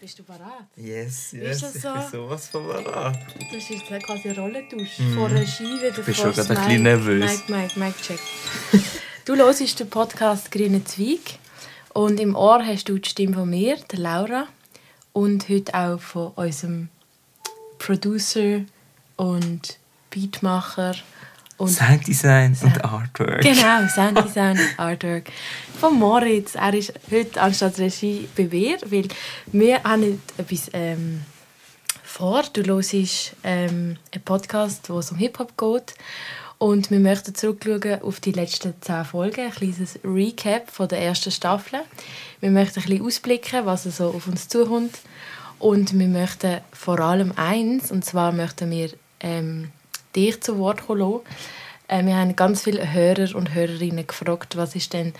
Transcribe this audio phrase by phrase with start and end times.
[0.00, 0.40] Bist du bereit?
[0.76, 1.92] Yes, Ist yes, das ich so?
[1.92, 3.18] bin sowas von bereit.
[3.52, 4.98] Das ist jetzt quasi eine Rollentausch.
[5.14, 6.04] Vor Regie wieder Mhm.
[6.04, 7.24] bist vor schon gerade ein bisschen nervös.
[7.48, 8.20] Mike, Mike, Mike, check.
[9.24, 11.38] du hörst den Podcast «Grüne Zweig»
[11.94, 14.46] und im Ohr hast du die Stimme von mir, der Laura,
[15.12, 16.88] und heute auch von unserem
[17.78, 18.60] Producer
[19.16, 19.78] und
[20.10, 20.94] Beatmacher
[21.58, 23.42] und Sounddesign und Artwork.
[23.42, 25.24] Genau, Sounddesign und Artwork.
[25.78, 26.54] Von Moritz.
[26.54, 29.08] Er ist heute anstatt Regie bei mir, weil
[29.52, 31.22] wir haben heute etwas ähm,
[32.04, 32.44] vor.
[32.52, 32.94] Du hörst
[33.44, 35.94] ähm, einen Podcast, wo es um Hip-Hop geht.
[36.58, 41.30] Und wir möchten zurückschauen auf die letzten zehn Folgen, ein kleines Recap von der ersten
[41.30, 41.80] Staffel.
[42.40, 44.98] Wir möchten ein bisschen ausblicken, was so auf uns zukommt.
[45.60, 48.90] Und wir möchten vor allem eins, und zwar möchten wir
[49.20, 49.70] ähm,
[50.14, 51.20] dich zu Wort kommen lassen.
[51.88, 55.12] Äh, wir haben ganz viele Hörer und Hörerinnen gefragt, was ist denn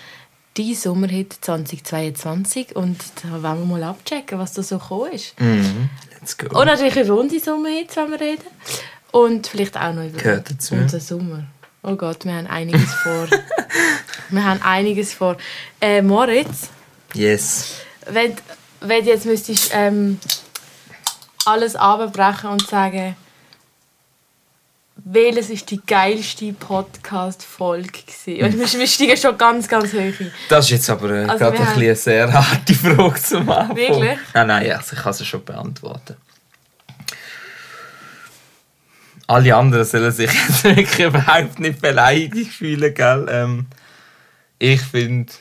[0.57, 2.75] dein Sommerhit 2022?
[2.77, 5.39] Und da wollen wir mal abchecken, was da so gekommen ist.
[5.41, 5.89] Mhm.
[6.21, 6.59] Let's go.
[6.59, 8.45] Und natürlich über unsere Sommerhits, wenn wir reden.
[9.13, 10.75] Und vielleicht auch noch über Gehört dazu.
[10.75, 11.45] unseren Sommer.
[11.83, 13.29] Oh Gott, wir haben einiges vor.
[14.31, 15.37] wir haben einiges vor.
[15.81, 16.69] Äh, Moritz,
[17.15, 17.77] Yes.
[18.11, 18.35] wenn,
[18.81, 20.19] wenn du jetzt müsstest ähm,
[21.47, 23.17] alles abbrechen und sagen,
[25.11, 28.45] welches ist die geilste Podcast-Folge gewesen?
[28.45, 30.31] Und wir, steigen schon ganz, ganz hoch ein.
[30.51, 33.77] Das ist jetzt aber äh, Also gerade ein haben- eine sehr harte Frage zum Anfang.
[33.77, 34.19] Wirklich?
[34.35, 36.17] Nein, nein, also ich kann sie schon beantworten.
[39.27, 43.27] Alle anderen sollen sich jetzt wirklich überhaupt nicht beleidigt fühlen, gell?
[43.31, 43.67] Ähm,
[44.59, 45.33] ich finde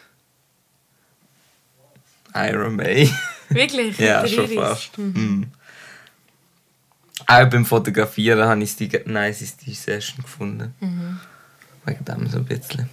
[2.36, 3.10] Iron May.
[3.50, 3.98] Wirklich?
[3.98, 4.98] ja, schon fast.
[4.98, 5.52] Mhm.
[7.26, 10.74] Auch beim Fotografieren habe ich die niceste Session gefunden.
[10.80, 11.20] Mhm.
[11.86, 12.90] Wegen dem so ein bisschen.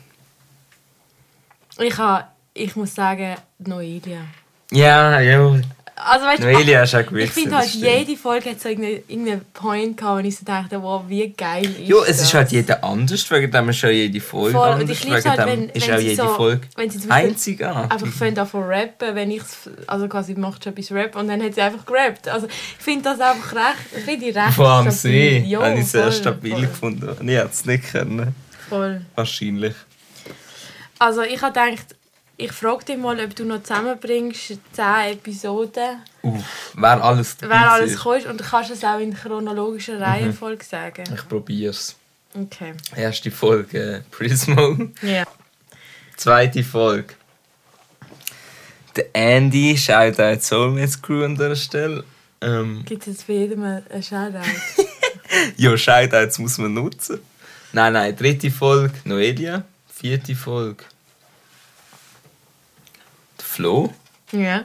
[1.79, 4.21] Ich, ha, ich muss sagen, Noelia.
[4.71, 5.61] Ja, ja.
[5.97, 9.45] Also, weißt, Noelia ist auch Ich gewesen, finde halt, jede Folge hat so irgendeinen irgendeinen
[9.53, 12.23] Point gehabt, wo ich so dachte, wow, wie geil ist Jo, es das?
[12.23, 14.83] ist halt jeder anders, wegen dem ist auch jede Folge Voll, anders.
[14.83, 17.93] und ich liebe halt, wenn, ist wenn auch jede so, Folge wenn sie einzigartig.
[17.93, 19.43] einfach fängt an zu rappen, wenn ich
[19.87, 22.27] also quasi macht schon etwas Rap und dann hat sie einfach gerappt.
[22.29, 22.53] Also ich
[22.85, 25.43] finde das einfach recht, finde ich recht Vor allem stabil.
[25.45, 27.29] sie Ja, habe ich sehr stabil voll, gefunden.
[27.29, 28.35] Ich hätte es nicht können.
[28.69, 29.01] Voll.
[29.15, 29.75] Wahrscheinlich.
[30.99, 31.95] Also ich habe gedacht,
[32.37, 37.97] ich frage dich mal, ob du noch zusammenbringst 10 Episoden, Uff, wer alles wer alles
[37.97, 41.05] kommt und du kannst es auch in chronologischer Reihenfolge sagen.
[41.15, 41.97] Ich probiere es.
[42.35, 42.73] Okay.
[42.97, 44.77] Erste Folge äh, Prismo.
[45.03, 45.25] Ja.
[46.17, 47.15] Zweite Folge.
[48.97, 52.05] Der Andy, Shoutout Soulmates Crew an dieser Stelle.
[52.41, 54.39] Ähm, Gibt es jetzt für jedem einen Shoutout?
[55.57, 57.21] ja, Shoutouts muss man nutzen.
[57.73, 59.65] Nein, nein, dritte Folge Noelia.
[59.87, 60.85] Vierte Folge
[63.55, 63.93] Flo.
[64.33, 64.65] ja.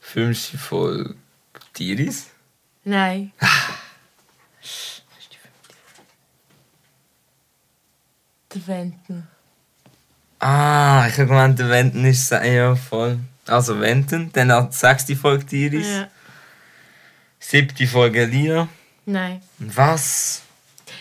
[0.00, 1.14] Fünfte Folge
[1.72, 2.26] Tiris.
[2.84, 3.32] Nein.
[8.54, 9.26] Der Wenten.
[10.38, 13.18] Ah, ich habe gemeint, der Wenden ist ja voll.
[13.46, 15.86] Also Wenden, dann auch die sechste Folge Tiris.
[15.88, 16.08] Ja.
[17.40, 18.68] Siebte Folge Lia.
[19.06, 19.42] Nein.
[19.58, 20.42] Was?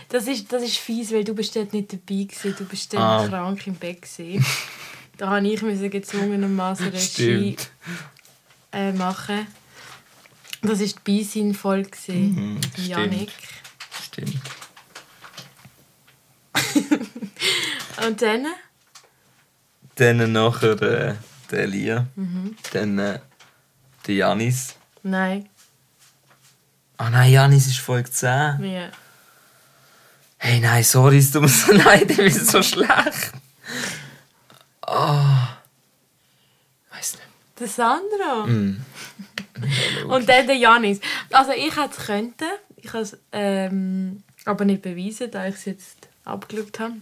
[0.09, 2.55] Das ist, das ist fies, weil du bist dort nicht dabei gewesen.
[2.57, 3.27] Du bist dort Ah.
[3.27, 4.45] krank im Bett gewesen.
[5.17, 7.55] da habe ich müssen gezwungenermaßen Regie
[8.71, 9.47] äh, machen.
[10.61, 11.89] Das war die Beisein-Folge.
[11.91, 12.59] gewesen, Mhm.
[12.77, 13.31] Janik.
[14.03, 14.41] Stimmt.
[18.05, 18.45] Und dann?
[19.95, 21.15] Dann nachher äh,
[21.51, 22.07] der Lia.
[22.15, 22.55] Mhm.
[22.73, 23.19] Dann äh,
[24.05, 24.75] der Janis.
[25.03, 25.49] Nein.
[26.97, 28.27] Ah nein, Janis ist Folge 10.
[28.63, 28.89] Ja.
[30.39, 33.31] Hey, nein, sorry, es tut mir so leid, ich bin so schlecht.
[34.85, 35.25] Oh.
[36.91, 37.21] Weiß nicht.
[37.59, 38.45] Der Sandro.
[38.47, 38.81] Mm.
[40.07, 40.99] Und dann der Janis.
[41.31, 42.49] Also ich hätte es könnten.
[42.75, 46.93] Ich habe es ähm, aber nicht beweisen, da ich es jetzt abgeschaut habe.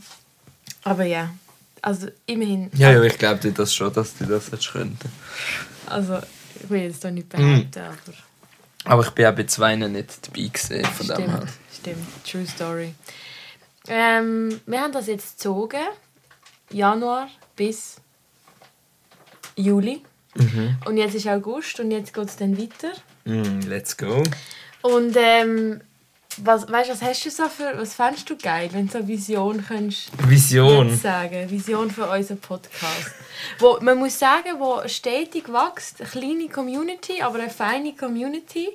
[0.84, 1.34] Aber ja.
[1.82, 2.72] Also immerhin.
[2.74, 4.98] Ja, ja, ich glaube dir das schon, dass du das hättest können.
[5.86, 6.20] Also
[6.62, 8.14] ich will jetzt doch nicht behaupten, aber
[8.86, 11.48] Aber ich bin auch bei zwei nicht dabei gewesen, von dem her.
[11.72, 11.98] stimmt.
[11.98, 12.26] Stimmt.
[12.26, 12.96] True Story.
[13.88, 15.86] Ähm, wir haben das jetzt gezogen.
[16.72, 17.98] Januar bis
[19.56, 20.02] Juli.
[20.36, 20.78] Mhm.
[20.86, 22.92] Und jetzt ist August und jetzt geht es dann weiter.
[23.26, 24.22] Mm, let's go.
[24.82, 25.82] Und ähm,
[26.38, 29.08] was, weißt, was hast du so für, was fändest du geil, wenn du so eine
[29.08, 30.96] Vision könntest Vision.
[30.98, 33.12] sagen, Vision für unseren Podcast.
[33.60, 38.68] Wo, man muss sagen, wo stetig wächst, eine kleine Community, aber eine feine Community.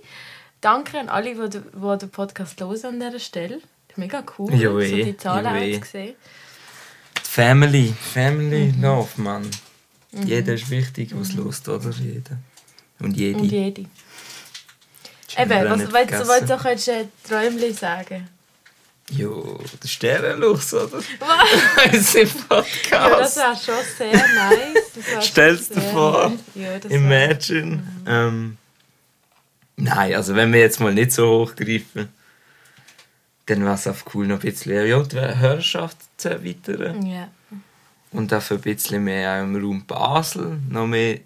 [0.62, 3.60] Danke an alle, die, den- die den Podcast hören an dieser Stelle.
[3.96, 5.76] Mega cool, Ja, so die Zahlen Ja, weh.
[5.76, 6.14] auch zu sehen.
[7.22, 7.92] Family.
[8.12, 8.82] Family Mhm.
[8.82, 9.50] Love, Mann.
[10.12, 11.90] Jeder ist wichtig, was los, oder?
[11.90, 12.38] Jeder.
[12.98, 13.38] Und jede.
[13.38, 13.86] Und jede.
[15.38, 18.28] Eben, was nicht willst du, du könntest ein Träumchen sagen?
[19.10, 20.98] Jo, der Sternenluchs, oder?
[21.18, 21.94] Was?
[21.94, 23.36] Unser Ja, das Podcast.
[23.36, 25.26] wäre schon sehr nice.
[25.26, 26.32] Stell's dir vor.
[26.54, 27.82] Ja, Imagine.
[28.06, 28.56] Ähm,
[29.76, 32.08] nein, also wenn wir jetzt mal nicht so hochgreifen,
[33.46, 37.04] dann wäre es einfach cool, noch ein bisschen ja, die Hörerschaft zu erweitern.
[37.04, 37.28] Ja.
[38.12, 41.20] Und dafür ein bisschen mehr auch im Raum Basel, noch mehr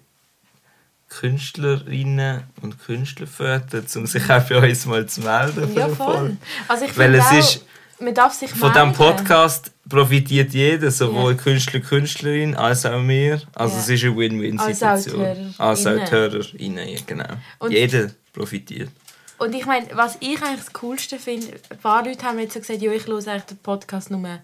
[1.09, 5.73] Künstlerinnen und Künstler fördern, um sich auch bei uns mal zu melden.
[5.75, 6.37] ja, voll.
[6.67, 7.65] Also ich Weil es auch, ist-
[7.99, 8.91] man darf sich Von diesem.
[8.93, 11.37] Podcast profitiert jeder, sowohl Ja.
[11.37, 13.41] Künstler, Künstlerin als auch wir.
[13.53, 13.81] Also Ja.
[13.81, 15.25] es ist eine Win-Win-Situation.
[15.25, 17.29] Als auch Als auch die HörerInnen, ja, genau.
[17.59, 18.89] Und- jeder profitiert.
[19.37, 22.59] Und ich meine, was ich eigentlich das Coolste finde, ein paar Leute haben jetzt so
[22.59, 24.39] gesagt, ja, ich höre eigentlich den Podcast nur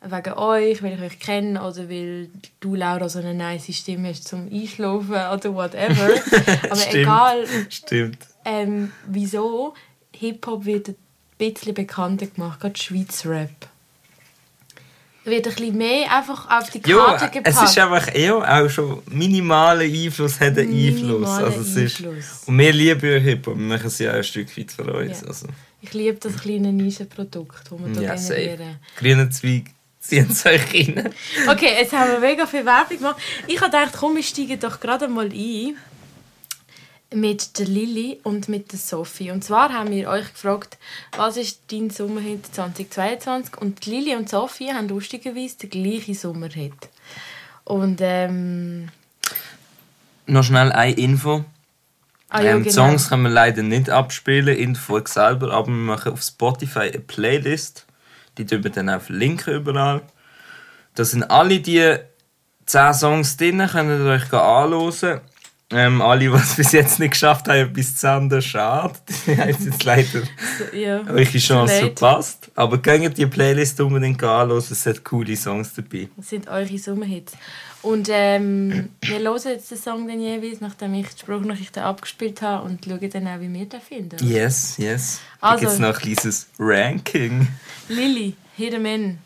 [0.00, 2.30] wegen euch, weil ich euch kenne oder weil
[2.60, 6.10] du, Laura, so eine nice Stimme hast zum Einschlafen oder whatever.
[6.64, 6.94] Aber Stimmt.
[6.94, 8.18] egal, Stimmt.
[8.44, 9.74] ähm, wieso,
[10.12, 10.96] Hip-Hop wird ein
[11.36, 13.68] bisschen bekannter gemacht, gerade Schweizer Rap.
[15.24, 17.46] Wird ein bisschen mehr einfach auf die Karte gepackt.
[17.46, 18.34] es ist einfach ja,
[18.64, 21.28] auch schon minimaler Einfluss hat einen Einfluss.
[21.28, 22.44] Also es ist, Einfluss.
[22.46, 25.20] und wir lieben Hip-Hop, wir machen es ja auch ein Stück weit für uns.
[25.20, 25.26] Ja.
[25.26, 25.48] Also,
[25.82, 28.76] Ich liebe das kleine Nischenprodukt, das wir hier ja, generieren.
[28.96, 29.64] Grüne Zweig,
[30.08, 31.12] ziehen es euch rein.
[31.48, 33.20] Okay, jetzt haben wir mega viel Werbung gemacht.
[33.46, 35.76] Ich habe gedacht, komm, wir steigen doch gerade mal ein
[37.14, 39.30] mit der Lilly und mit der Sophie.
[39.30, 40.76] Und zwar haben wir euch gefragt,
[41.16, 43.56] was ist dein Sommerhit 2022?
[43.56, 46.74] Und Lilly und Sophie haben lustigerweise den gleichen Sommerhit.
[47.64, 48.88] Und ähm...
[50.26, 51.44] Noch schnell eine Info.
[52.28, 52.88] Ah, ja, ähm, die genau.
[52.88, 56.90] Songs können wir leider nicht abspielen in der Folge selber, aber wir machen auf Spotify
[56.90, 57.86] eine Playlist.
[58.38, 60.02] Die tun dann auch verlinken überall.
[60.94, 61.96] Da sind alle die
[62.66, 65.20] 10 Songs drin, könnt ihr euch anschauen.
[65.70, 68.94] Ähm, alle, die es bis jetzt nicht geschafft haben, bis zu Ende, schade.
[69.26, 70.22] Die haben jetzt leider
[70.72, 71.86] Ja, eure Chance Late.
[71.88, 72.50] verpasst.
[72.54, 76.08] Aber geht die Playlist unbedingt anschauen, es sind coole Songs dabei.
[76.16, 77.34] Das sind eure Sommerhits.
[77.82, 82.64] Und ähm, wir hören jetzt den Song dann jeweils, nachdem ich die Sprachnachrichten abgespielt habe
[82.64, 84.18] und schauen dann auch, wie wir den finden.
[84.26, 85.20] Yes, yes.
[85.40, 87.48] Da Also- gibt es noch ein kleines Ranking.
[87.88, 89.18] Lilly, hit 'em in.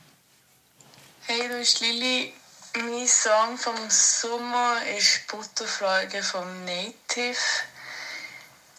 [1.23, 2.33] Hey, du bist Lili.
[2.75, 7.37] Mein Song vom Sommer ist Butterflüge vom Native.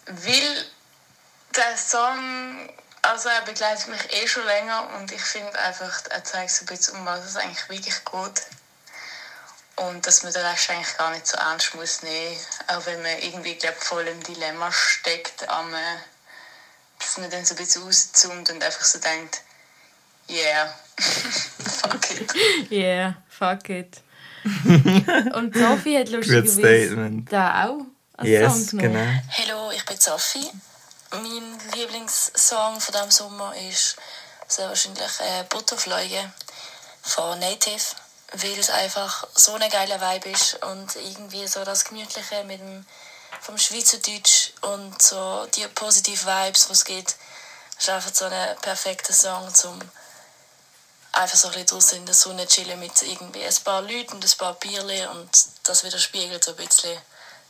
[0.06, 0.64] Weil
[1.56, 2.68] der Song,
[3.02, 6.66] also er begleitet mich eh schon länger und ich finde einfach, er zeigt so ein
[6.66, 8.42] bisschen, um was es eigentlich wirklich geht.
[9.76, 12.36] Und dass man den Rest eigentlich gar nicht so ernst muss nehmen.
[12.68, 15.78] Auch wenn man irgendwie, glaub, voll im Dilemma steckt, am, äh,
[17.00, 19.40] dass man dann so ein bisschen auszoomt und einfach so denkt,
[20.30, 22.70] yeah, fuck it.
[22.70, 24.00] Yeah, fuck it.
[25.34, 27.32] und Sophie hat lustigerweise Statement.
[27.32, 27.80] da auch
[28.16, 29.22] als Yes, Song genommen.
[29.38, 29.54] genau.
[29.56, 30.50] Hallo, ich bin Sophie.
[31.10, 33.96] Mein Lieblingssong von diesem Sommer ist
[34.46, 36.30] sehr wahrscheinlich äh, Butterfliege
[37.02, 37.82] von Native,
[38.36, 42.84] weil es einfach so eine geile Vibe ist und irgendwie so das Gemütliche mit dem
[43.40, 47.16] vom Schweizerdeutsch und so die positive Vibes, es gibt,
[47.78, 49.78] ist einfach so ein perfekter Song zum
[51.12, 54.24] einfach so ein bisschen draußen in der Sonne chillen mit irgendwie ein paar Leuten und
[54.24, 55.30] ein paar Bierchen und
[55.62, 56.98] das widerspiegelt so ein bisschen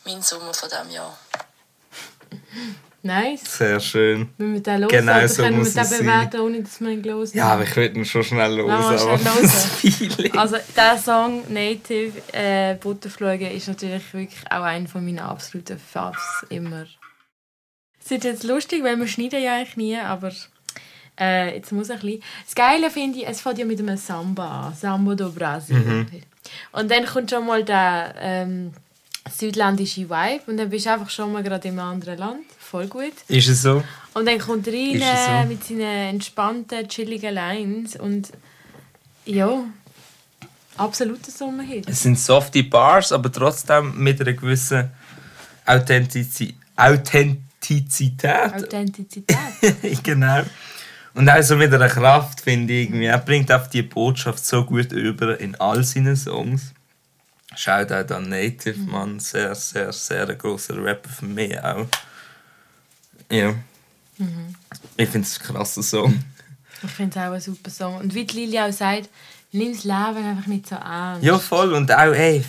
[0.05, 1.17] meinen Sommer von diesem Jahr.
[3.05, 3.58] Nice.
[3.58, 4.31] Sehr schön.
[4.39, 7.37] Wenn wir den hören, Genau so können wir den bewerten, ohne dass wir ihn gelesen
[7.37, 8.67] Ja, aber ich würde ihn schon schnell los.
[8.67, 10.39] Lass mal aber schnell das Feeling.
[10.39, 16.46] Also der Song Native äh, Butterflüge ist natürlich wirklich auch einer von meinen absoluten Faves
[16.49, 16.87] immer.
[18.03, 20.32] Es ist jetzt lustig, weil wir schneiden ja eigentlich nie, aber
[21.20, 22.23] äh, jetzt muss ich ein bisschen.
[22.46, 25.77] Das Geile finde ich, es fängt ja mit einem Samba an, Samba do Brasil.
[25.77, 26.06] Mhm.
[26.73, 28.73] Und dann kommt schon mal der ähm,
[29.31, 32.44] südländische Vibe und dann bist du einfach schon mal gerade im anderen Land,
[32.75, 33.13] voll gut.
[33.29, 33.85] Ist es so?
[34.15, 35.49] Und dann kommt er rein so?
[35.49, 38.33] mit seinen entspannten, chilligen Lines und
[39.27, 39.63] ja,
[40.77, 41.89] absoluter Sommerhit.
[41.89, 44.91] Es sind softe Bars, aber trotzdem mit einer gewissen
[45.65, 48.53] Authentizi Authentizität.
[48.53, 49.37] Authentizität.
[50.03, 50.43] genau.
[51.15, 52.89] Und auch so mit einer Kraft, finde ich.
[52.89, 53.05] Irgendwie.
[53.07, 56.75] Er bringt auf die Botschaft so gut über in all seinen Songs.
[57.55, 58.91] Schaut auch an Native, Mhm.
[58.91, 59.21] Mann.
[59.21, 61.87] Sehr, sehr, sehr ein grosser Rapper für mich auch.
[63.34, 63.55] Ja.
[64.19, 64.55] Mhm.
[64.96, 66.22] Ich finde es ein krasser Song.
[66.82, 67.96] ich finde es auch ein super Song.
[67.96, 69.08] Und wie die Lili auch sagt,
[69.53, 71.24] nimm das Leben einfach nicht so ernst.
[71.24, 71.72] Ja, voll.
[71.74, 72.44] Und auch, ey,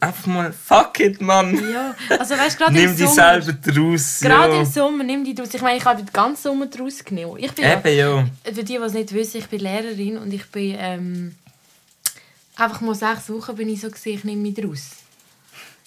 [0.00, 1.54] einfach mal, fuck it, Mann.
[1.72, 3.42] Ja, also weißt du, gerade Nimm im dich Sommer...
[3.42, 4.20] selber draus.
[4.20, 4.60] Gerade ja.
[4.60, 5.52] im Sommer, nimm die draus.
[5.52, 7.38] Ich meine, ich habe den ganzen Sommer draus genommen.
[7.38, 8.28] Ich bin ja, Eben, ja.
[8.44, 11.34] für die, die es nicht wissen, ich bin Lehrerin und ich bin ähm,
[12.56, 14.90] einfach mal sechs Wochen bin ich so gesehen, ich nehme mich draus.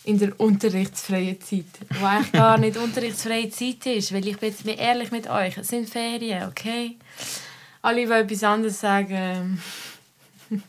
[0.03, 1.65] In der unterrichtsfreien Zeit.
[1.89, 5.67] Wo eigentlich gar nicht unterrichtsfreie Zeit ist, weil ich bin jetzt ehrlich mit euch, es
[5.67, 6.97] sind Ferien, okay?
[7.81, 9.61] Alle, die etwas anderes sagen,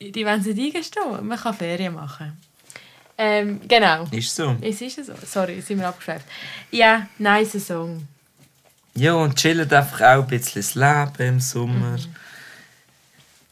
[0.00, 1.26] die wollen sich eingestehen.
[1.26, 2.36] Man kann Ferien machen.
[3.16, 4.06] Ähm, genau.
[4.10, 4.56] Ist so.
[4.60, 5.12] Es ist so.
[5.24, 6.26] Sorry, sind wir abgeschweift.
[6.70, 8.06] Ja, nice Song.
[8.96, 11.96] Ja, und chillt einfach auch ein bisschen das Leben im Sommer.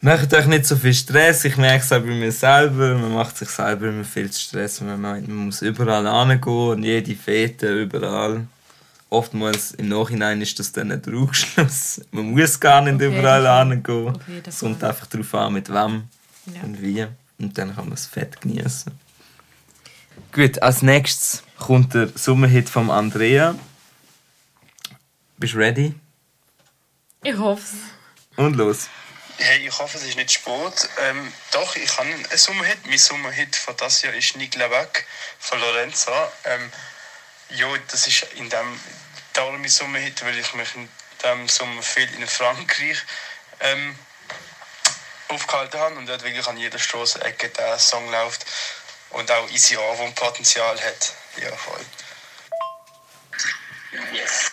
[0.05, 1.45] Macht euch nicht so viel Stress.
[1.45, 2.97] Ich merke es auch bei mir selber.
[2.99, 4.81] Man macht sich selber immer viel zu Stress.
[4.81, 8.47] Man meint, man muss überall hingehen und jede Fete überall.
[9.11, 12.01] Oftmals im Nachhinein ist das dann ein Trugschluss.
[12.13, 14.19] Man muss gar nicht jeden überall hingehen.
[14.47, 16.05] Es kommt einfach darauf an, mit wem
[16.47, 16.63] Ja.
[16.63, 17.07] und wie.
[17.39, 18.91] Und dann kann man es fett genießen.
[20.33, 23.55] Gut, als nächstes kommt der Sommerhit von Andrea.
[25.37, 25.95] Bist du ready?
[27.23, 28.39] Ich hoffe es.
[28.39, 28.89] Und los.
[29.39, 30.89] Hey, ich hoffe, es ist nicht spät.
[30.99, 32.87] Ähm, doch, ich habe einen Sommerhit.
[32.87, 35.07] Mein Sommerhit von das Jahr ist Nick Lebec
[35.39, 36.13] von Lorenzo.
[36.45, 36.73] Ähm,
[37.51, 38.81] ja, das ist in dem
[39.33, 40.89] darum mein Sommerhit, weil ich mich in
[41.23, 42.99] diesem Sommer viel in Frankreich
[43.61, 43.99] ähm,
[45.29, 48.45] aufgehalten habe und dort wirklich an jeder Straßenecke der Song läuft
[49.11, 49.77] und auch easy
[50.15, 51.13] Potenzial hat.
[51.39, 51.85] Ja, voll.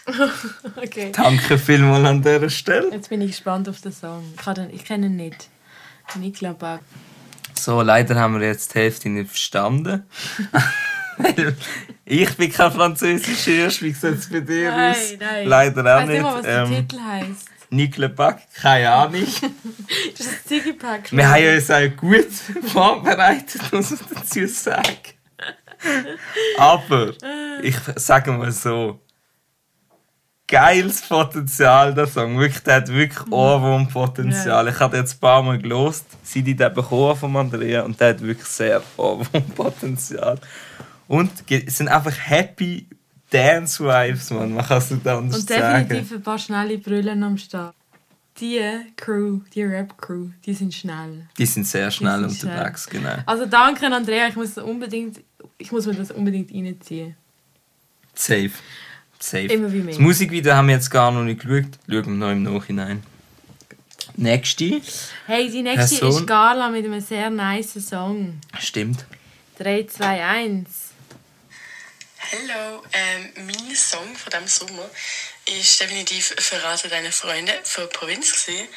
[0.76, 1.12] Okay.
[1.12, 2.90] Danke vielmals an dieser Stelle.
[2.92, 4.24] Jetzt bin ich gespannt auf den Song.
[4.36, 5.50] Ich, kann den, ich kenne ihn nicht.
[6.16, 6.80] Nikla Bag.
[7.54, 10.04] So, leider haben wir jetzt die Hälfte nicht verstanden.
[11.18, 11.56] Weil
[12.06, 15.14] ich bin kein Französisch, wie sieht es bei dir Nein, aus?
[15.20, 15.48] nein.
[15.48, 17.50] Leider auch ich weiß nicht mal, was der ähm, Titel heisst.
[17.72, 19.28] Nicola Back, keine Ahnung.
[20.18, 21.12] Das ist ein Ziggy-Pack.
[21.12, 22.32] Wir haben uns auch gut
[22.72, 24.98] vorbereitet, muss man dazu sagen.
[26.58, 27.14] Aber,
[27.62, 29.00] ich sage mal so,
[30.50, 32.38] geiles Potenzial, der Song.
[32.38, 34.68] Wirklich, der hat wirklich Ohrwurmpotenzial.
[34.68, 38.10] Ich habe jetzt ein paar Mal gelost, seit ich den bekommen von Andrea, und der
[38.10, 40.40] hat wirklich sehr Ohrwurmpotenzial.
[41.08, 42.88] Und es sind einfach happy
[43.30, 44.54] Dance Vibes, man.
[44.54, 46.20] Man kann es nicht anders Und definitiv sagen.
[46.20, 47.76] ein paar schnelle Brüllen am Start.
[48.40, 48.62] Die
[48.96, 51.28] Crew, die Rap-Crew, die sind schnell.
[51.38, 53.16] Die sind sehr schnell sind unterwegs, genau.
[53.26, 55.20] Also danke an Andrea, ich muss, unbedingt,
[55.58, 57.16] ich muss mir das unbedingt reinziehen.
[58.14, 58.52] Safe.
[59.20, 59.46] Safe.
[59.46, 59.96] Immer wie mehr.
[59.96, 61.72] Das Musikvideo haben wir jetzt gar noch nicht geschaut.
[61.88, 63.04] Schauen wir noch im Nachhinein.
[64.16, 64.82] Nächste.
[65.28, 66.22] Hey, die nächste Person.
[66.22, 68.40] ist Gala mit einem sehr nice Song.
[68.60, 69.06] Stimmt.
[69.60, 70.70] 3, 2, 1.
[72.32, 74.90] Hallo, ähm, mein Song von diesem Sommer
[75.46, 78.46] ist definitiv «Verrate deine Freunde» von Provinz.
[78.46, 78.68] Gewesen.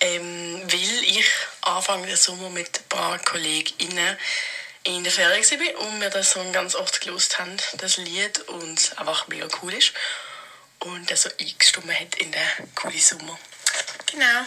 [0.00, 1.26] Ähm, weil ich
[1.62, 4.16] Anfang des Sommer mit ein paar KollegInnen
[4.84, 8.94] in der Ferien war und wir den Song ganz oft gelost haben, das Lied, und
[8.96, 9.92] einfach mega cool ist.
[10.80, 13.38] Und er so eingestimmt hat in den coolen Sommer.
[14.10, 14.46] Genau.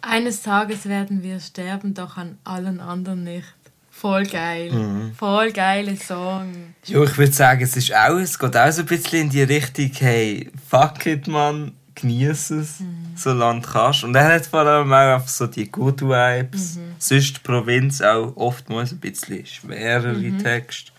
[0.00, 3.46] Eines Tages werden wir sterben, doch an allen anderen nicht.
[3.90, 5.12] Voll geil.
[5.16, 6.74] Voll geiler Song.
[6.86, 9.42] Ja, ich würde sagen, es ist auch, es geht auch so ein bisschen in die
[9.42, 12.78] Richtung, hey, fuck it, man, genieß es,
[13.16, 14.04] solange du kannst.
[14.04, 16.78] Und er hat vor allem auch einfach so die Good Vibes.
[16.98, 20.92] Sonst die Provinz auch oftmals ein bisschen schwerere Texte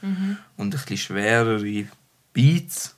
[0.58, 1.86] und ein bisschen schwerere
[2.34, 2.96] Beats,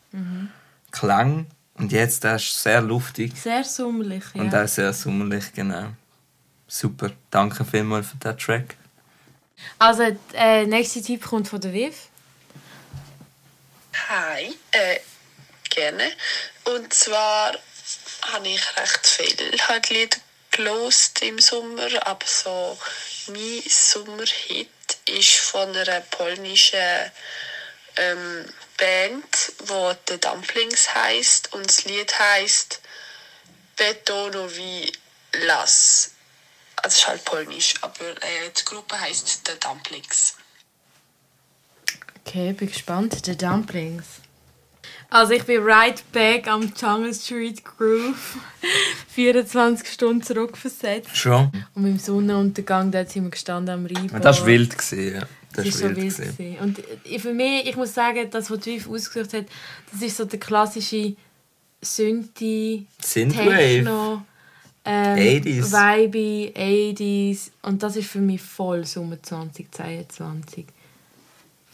[0.91, 1.47] Klang.
[1.77, 4.41] Und jetzt, der ist sehr luftig Sehr sommerlich, ja.
[4.41, 5.87] und auch sehr sommerlich, genau.
[6.67, 8.75] Super, danke vielmals für den Track.
[9.77, 12.09] Also, der äh, nächste Tipp kommt von der Viv.
[14.09, 14.99] Hi, äh,
[15.69, 16.03] gerne.
[16.63, 17.51] Und zwar
[18.31, 20.17] habe ich recht viel halt Lieder
[20.51, 22.77] gelost im Sommer, aber so
[23.27, 24.69] mein Sommerhit
[25.05, 27.11] ist von einer polnischen
[27.97, 28.45] ähm,
[28.77, 32.81] Band, wo The Dumplings heißt und das Lied heißt
[33.75, 34.91] Betonowi
[35.33, 36.11] Las.
[36.77, 40.35] Also es ist halt polnisch, aber äh, die Gruppe heißt The Dumplings.
[42.21, 43.25] Okay, bin gespannt.
[43.25, 44.05] The Dumplings.
[45.15, 48.35] Also ich bin right back am Jungle Street Groove.
[49.15, 51.15] 24 Stunden zurückversetzt.
[51.15, 51.51] Schon?
[51.73, 54.25] Und mit dem Sonnenuntergang, dort sind wir gestanden am Rheinbad.
[54.25, 54.77] Das war wild.
[54.77, 55.21] Gewesen, ja.
[55.53, 56.17] Das Das war war so wild.
[56.19, 56.37] wild.
[56.37, 56.57] gewesen.
[56.59, 59.45] Und für mich, ich muss sagen, das, was Viv ausgesucht hat,
[59.89, 61.15] das ist so der klassische
[61.81, 62.85] Synthi.
[63.01, 64.21] Techno,
[64.83, 65.71] ähm, 80s.
[65.71, 67.51] Vibe, 80s.
[67.61, 70.65] Und das ist für mich voll Sommer 2022.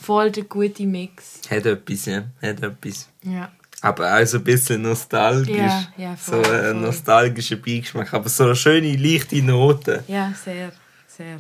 [0.01, 1.41] Voll der gute Mix.
[1.49, 2.23] Hat etwas, ja.
[2.41, 3.07] Hat etwas.
[3.21, 3.51] Ja.
[3.81, 5.55] Aber auch so ein bisschen nostalgisch.
[5.55, 6.73] Ja, ja, voll, so ein voll.
[6.73, 8.13] nostalgischer Beigeschmack.
[8.13, 10.03] Aber so eine schöne, leichte Note.
[10.07, 10.71] Ja, sehr,
[11.07, 11.39] sehr.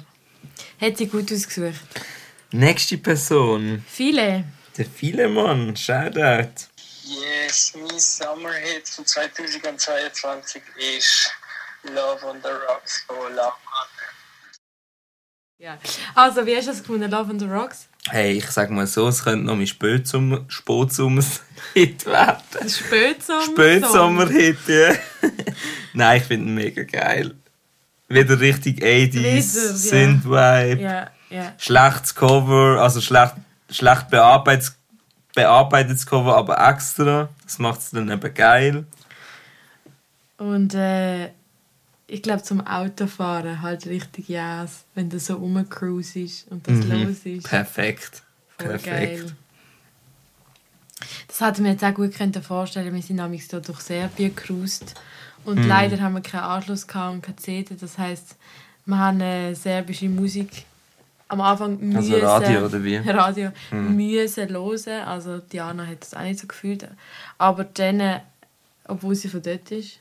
[0.79, 1.81] Hat sie gut ausgesucht.
[2.51, 3.83] Nächste Person.
[3.87, 4.43] Viele.
[4.77, 5.75] Der Philemon.
[5.75, 6.67] Shoutout.
[7.03, 10.61] Yes, mein Summerhit von 2022
[10.97, 11.31] ist
[11.83, 13.87] Love on the Rocks von Lachmann.
[15.57, 15.77] Ja.
[16.15, 17.87] Also, wie hast du das gefunden, Love on the Rocks?
[18.09, 22.69] Hey, ich sag mal so, es könnte noch mein Spätsommer, Spätsommer-Hit werden.
[22.69, 23.43] Spätsommer.
[23.43, 24.93] Spätsommer-Hit, ja.
[25.93, 27.35] Nein, ich finde ihn mega geil.
[28.09, 29.41] Wieder richtig 80s, Wieder, ja.
[29.43, 31.53] Synthvibe, Ja, ja.
[31.57, 33.35] schlechtes Cover, also schlecht,
[33.69, 34.75] schlecht bearbeitetes,
[35.35, 37.29] bearbeitetes Cover, aber extra.
[37.43, 38.85] Das macht es dann eben geil.
[40.37, 41.29] Und äh,
[42.11, 47.47] ich glaube, zum Autofahren halt richtig yes, wenn du so rumcruisest und das los ist.
[47.47, 48.21] Perfekt.
[48.57, 49.21] Voll Perfekt.
[49.21, 49.35] geil.
[51.29, 54.35] Das hätte ich mir jetzt auch gut können vorstellen Wir sind nämlich so durch Serbien
[54.35, 54.93] gecruised.
[55.45, 55.67] Und Mhm.
[55.69, 57.75] leider haben wir keinen Anschluss gehabt und keine CD.
[57.79, 58.35] Das heisst,
[58.85, 60.65] wir haben serbische Musik
[61.29, 62.13] am Anfang müssen...
[62.13, 62.97] Also Radio, oder wie?
[63.07, 65.07] Radio müssen hören.
[65.07, 66.85] Also Diana hat das auch nicht so gefühlt.
[67.37, 68.19] Aber dann,
[68.85, 69.97] obwohl sie von dort ist...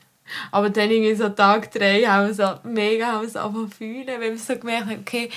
[0.51, 4.37] Aber dann irgendwie so Tag 3 haben wir so mega haben zu fühlen, weil wir
[4.37, 5.29] so gemerkt haben, okay,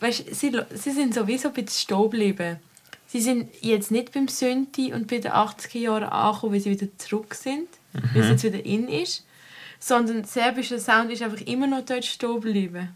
[0.00, 2.58] weißt, sie, sie sind sowieso ein bisschen stehen geblieben.
[3.08, 6.86] Sie sind jetzt nicht beim Synthi und bei den 80er Jahren angekommen, weil sie wieder
[6.98, 9.24] zurück sind, weil es jetzt wieder in ist,
[9.78, 12.90] sondern der serbische Sound ist einfach immer noch dort stehen geblieben.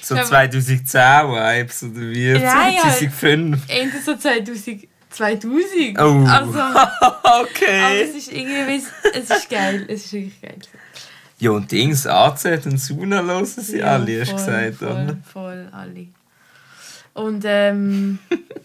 [0.00, 2.32] So Ja, 2010 Vibes oder wie?
[2.32, 2.80] Ja, ja.
[2.82, 3.58] 2005.
[3.68, 4.88] Ende so 2000.
[5.12, 5.98] 2000.
[5.98, 6.24] Oh.
[6.26, 8.02] Also, aber okay.
[8.02, 8.82] es ist irgendwie,
[9.14, 10.58] es ist geil, es ist wirklich geil.
[11.38, 14.88] Ja, und Dings, AZ und Suna hören sie Ja, alle, hast du voll, gesagt, voll,
[14.88, 15.16] oder?
[15.32, 16.06] Voll, alle.
[17.14, 18.18] Und ähm,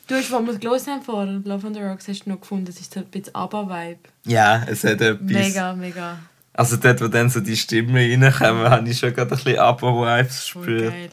[0.08, 2.40] du hast, wo wir es gelesen haben vorher, Love on the Rocks, hast du noch
[2.40, 4.00] gefunden, es ist ein bisschen ABBA-Vibe.
[4.26, 5.20] Ja, es hat etwas.
[5.22, 6.20] Mega, mega.
[6.54, 10.48] Also dort, wo dann so die Stimmen reinkommen, habe ich schon gerade ein bisschen ABBA-Vibes
[10.50, 10.92] Voll gespürt.
[10.94, 11.10] geil.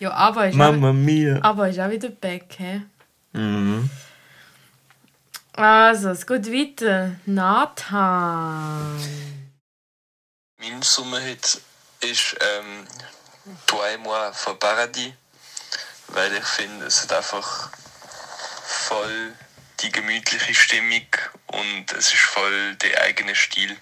[0.00, 1.38] Ja, ABBA ist, Mamma auch, mia.
[1.42, 2.82] ABBA ist auch wieder back, hä?
[3.32, 3.88] Mhm.
[5.54, 7.16] Also, es geht weiter.
[7.26, 8.98] Nathan.
[10.58, 11.60] Mein Sommerhit
[12.00, 12.86] ist ähm,
[13.66, 15.12] Toi et moi von Paradis,
[16.08, 17.70] weil ich finde, es hat einfach
[18.62, 19.34] voll
[19.80, 21.06] die gemütliche Stimmung
[21.48, 23.76] und es ist voll der eigene Stil.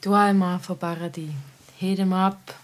[0.00, 1.32] Du einmal von Paradis.
[1.78, 2.59] Hit 'em up.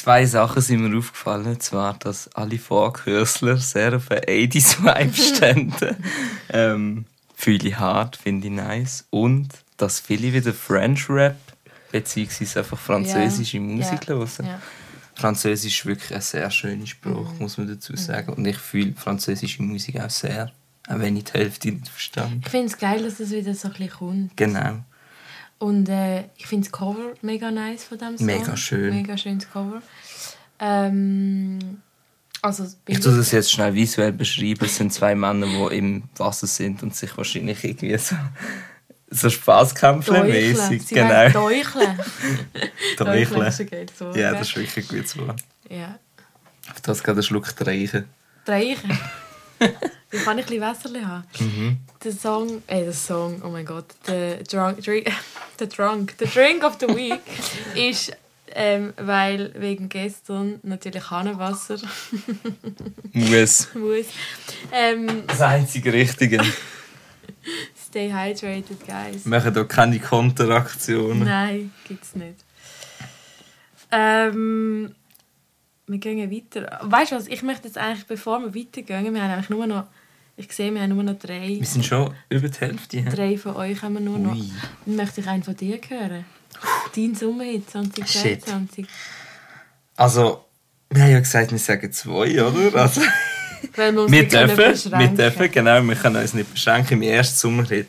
[0.00, 1.60] Zwei Sachen sind mir aufgefallen.
[1.60, 5.96] Zwar, dass alle Vorkürzler sehr auf einen 80s-Vibe standen.
[6.48, 9.04] ähm, Fühle ich hart, finde ich nice.
[9.10, 11.36] Und dass viele wieder French Rap
[11.92, 14.28] beziehungsweise einfach französische Ja, Musik ja, hören.
[14.46, 14.60] Ja.
[15.14, 17.38] Französisch ist wirklich ein sehr schöner Spruch, Mhm.
[17.38, 18.32] muss man dazu sagen.
[18.32, 20.50] Und ich fühle französische Musik auch sehr.
[20.88, 22.40] Auch wenn ich die Hälfte nicht verstehe.
[22.42, 24.36] Ich finde es geil, dass es wieder so ein bisschen kommt.
[24.36, 24.82] Genau.
[25.60, 28.26] Und äh, ich finde das Cover mega nice von dem Song.
[28.26, 28.94] Mega schön.
[28.96, 29.82] Mega schönes Cover.
[30.58, 31.80] Ähm,
[32.42, 34.64] also, Ich tue das jetzt schnell visuell beschreiben.
[34.64, 38.16] Es sind zwei Männer, die im Wasser sind und sich wahrscheinlich irgendwie so,
[39.10, 40.82] so Spaßkämpfle-mäßig.
[40.82, 41.10] Sie Genau.
[41.10, 42.00] wollen Teucheln.
[42.96, 43.42] Teucheln.
[43.46, 44.16] ist ein geiles Wort.
[44.16, 45.42] Ja, das ist wirklich ein gutes Wort.
[45.68, 45.98] Ja.
[46.70, 48.06] Auf das gerade einen Schluck trinken.
[48.46, 48.98] Dreichen.
[50.10, 51.24] Wie kann ich ein bisschen Wässerchen haben?
[51.38, 51.78] Mhm.
[52.02, 55.06] Der Song, äh, der Song, oh mein Gott, der Drunk, drink,
[55.58, 57.20] der Drunk, der Drink of the Week
[57.76, 58.12] ist,
[58.52, 61.76] ähm, weil wegen gestern natürlich Hahnenwasser
[63.12, 63.68] Muss.
[63.74, 64.06] muss.
[64.72, 66.40] Ähm, Das einzige Richtige.
[67.78, 69.24] stay hydrated, guys.
[69.24, 71.24] Wir machen hier keine Konteraktionen.
[71.24, 72.36] Nein, gibt's nicht.
[73.92, 74.94] Ähm,
[75.90, 76.80] wir gehen weiter.
[76.82, 77.26] Weißt du was?
[77.26, 79.84] Ich möchte jetzt eigentlich, bevor wir weitergehen, wir haben eigentlich nur noch,
[80.36, 81.56] ich sehe, wir haben nur noch drei.
[81.58, 82.98] Wir sind schon über die Hälfte.
[82.98, 83.10] hä?
[83.10, 84.34] Drei von euch haben wir nur noch.
[84.34, 84.50] Ui.
[84.86, 86.24] Dann möchte ich einen von dir hören.
[86.94, 88.86] Dein Sommerhit 2022.
[89.96, 90.44] Also,
[90.88, 92.80] wir haben ja gesagt, wir sagen zwei, oder?
[92.80, 93.02] Also,
[93.76, 96.98] Weil wir uns wir dürfen, wir dürfen, genau, wir können uns nicht beschränken.
[96.98, 97.86] Mein erster Sommerhit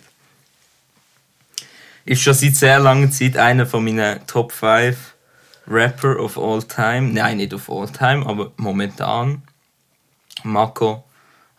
[2.05, 4.97] ist schon seit sehr langer Zeit einer von meinen Top 5
[5.67, 7.13] Rapper of all time.
[7.13, 9.43] Nein, nicht of all time, aber momentan.
[10.43, 11.03] Mako,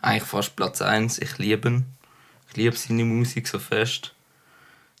[0.01, 1.19] eigentlich fast Platz 1.
[1.19, 1.85] Ich liebe ihn.
[2.49, 4.13] Ich liebe seine Musik so fest.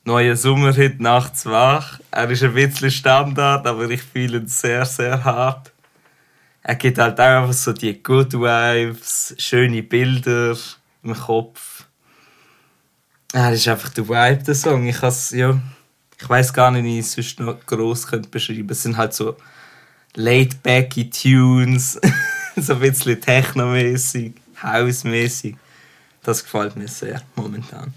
[0.05, 1.99] Neuer Sommerhit nachts wach.
[2.11, 5.71] Er ist ein bisschen Standard, aber ich fühle ihn sehr, sehr hart.
[6.61, 10.57] Er gibt halt auch einfach so die Good Vibes, schöne Bilder
[11.03, 11.85] im Kopf.
[13.33, 14.87] Er ist einfach der Vibe, der Song.
[14.87, 15.59] Ich has, ja,
[16.19, 18.69] ich weiß gar nicht, wie ich es sonst noch gross könnte beschreiben.
[18.69, 19.35] Es sind halt so
[20.15, 21.99] laid-backy Tunes,
[22.55, 25.55] so ein bisschen technomäßig, house-mäßig.
[26.23, 27.93] Das gefällt mir sehr momentan.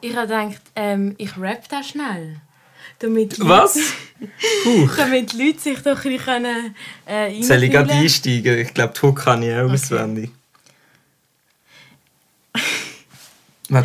[0.00, 2.40] Ich habe gedacht, ähm, ich rap da schnell.
[2.98, 3.76] Damit die Was?
[3.76, 6.74] Leute- damit die Leute sich doch ein bisschen können,
[7.06, 8.58] äh, Soll ich gerade einsteigen?
[8.58, 9.72] Ich glaube, die Hook kann ich auch Okay.
[9.72, 10.30] auswendig.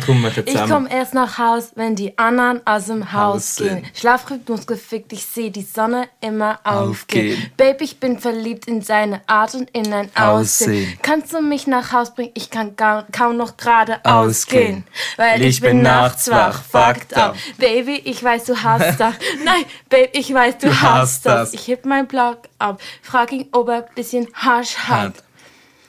[0.04, 3.86] Kommen wir Ich komme erst nach Haus, wenn die anderen aus dem Haus Haus gehen.
[3.94, 6.90] Schlafrhythmus gefickt, ich sehe die Sonne immer aufgehen.
[6.90, 7.50] Aufgehen.
[7.56, 10.70] Babe, ich bin verliebt in seine Art und in ein Aussehen.
[10.70, 10.98] Aussehen.
[11.02, 12.32] Kannst du mich nach Haus bringen?
[12.34, 14.84] Ich kann kaum noch gerade Ausgehen.
[15.16, 17.36] Weil ich, Ich bin nachts wach, fucked up.
[17.58, 19.14] Baby, ich weiß, du hast das.
[19.44, 21.52] Nein, Babe, ich weiß, du, Du hast das.
[21.52, 21.54] das.
[21.54, 24.96] Ich heb mein Blog ab, frag ihn, ob er ein bisschen Hasch hat.
[24.98, 25.14] Hat.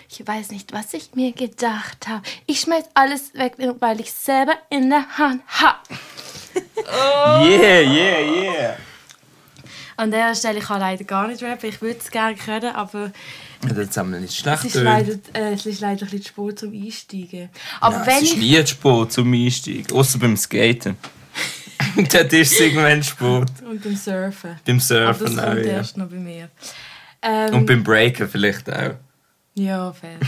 [0.09, 2.21] Ich weiß nicht, was ich mir gedacht habe.
[2.45, 5.83] Ich schmeiß alles weg, weil ich selber in der Hand hab.
[6.85, 8.77] Yeah, yeah, yeah.
[9.97, 11.69] An der Stelle, ich kann leider gar nicht rappen.
[11.69, 13.11] Ich würde es gerne können, aber
[13.67, 14.85] Ja, das haben wir nicht es schlecht ist, tönt.
[14.85, 17.49] leider, äh, es ist leider ein bisschen Spur zum Einsteigen.
[17.81, 18.37] Aber Ja, wenn es ist ich...
[18.37, 20.97] nie ein Sport zum Einstieg, außer beim Skaten.
[21.95, 23.51] Dort ist es irgendwann Sport.
[23.67, 24.59] Und beim Surfen.
[24.65, 25.71] Beim Aber das Surfen auch, kommt ja.
[25.73, 26.49] erst noch bei mir.
[27.23, 28.93] Ähm, Und beim Breaken vielleicht auch.
[29.57, 30.19] Ja, fair.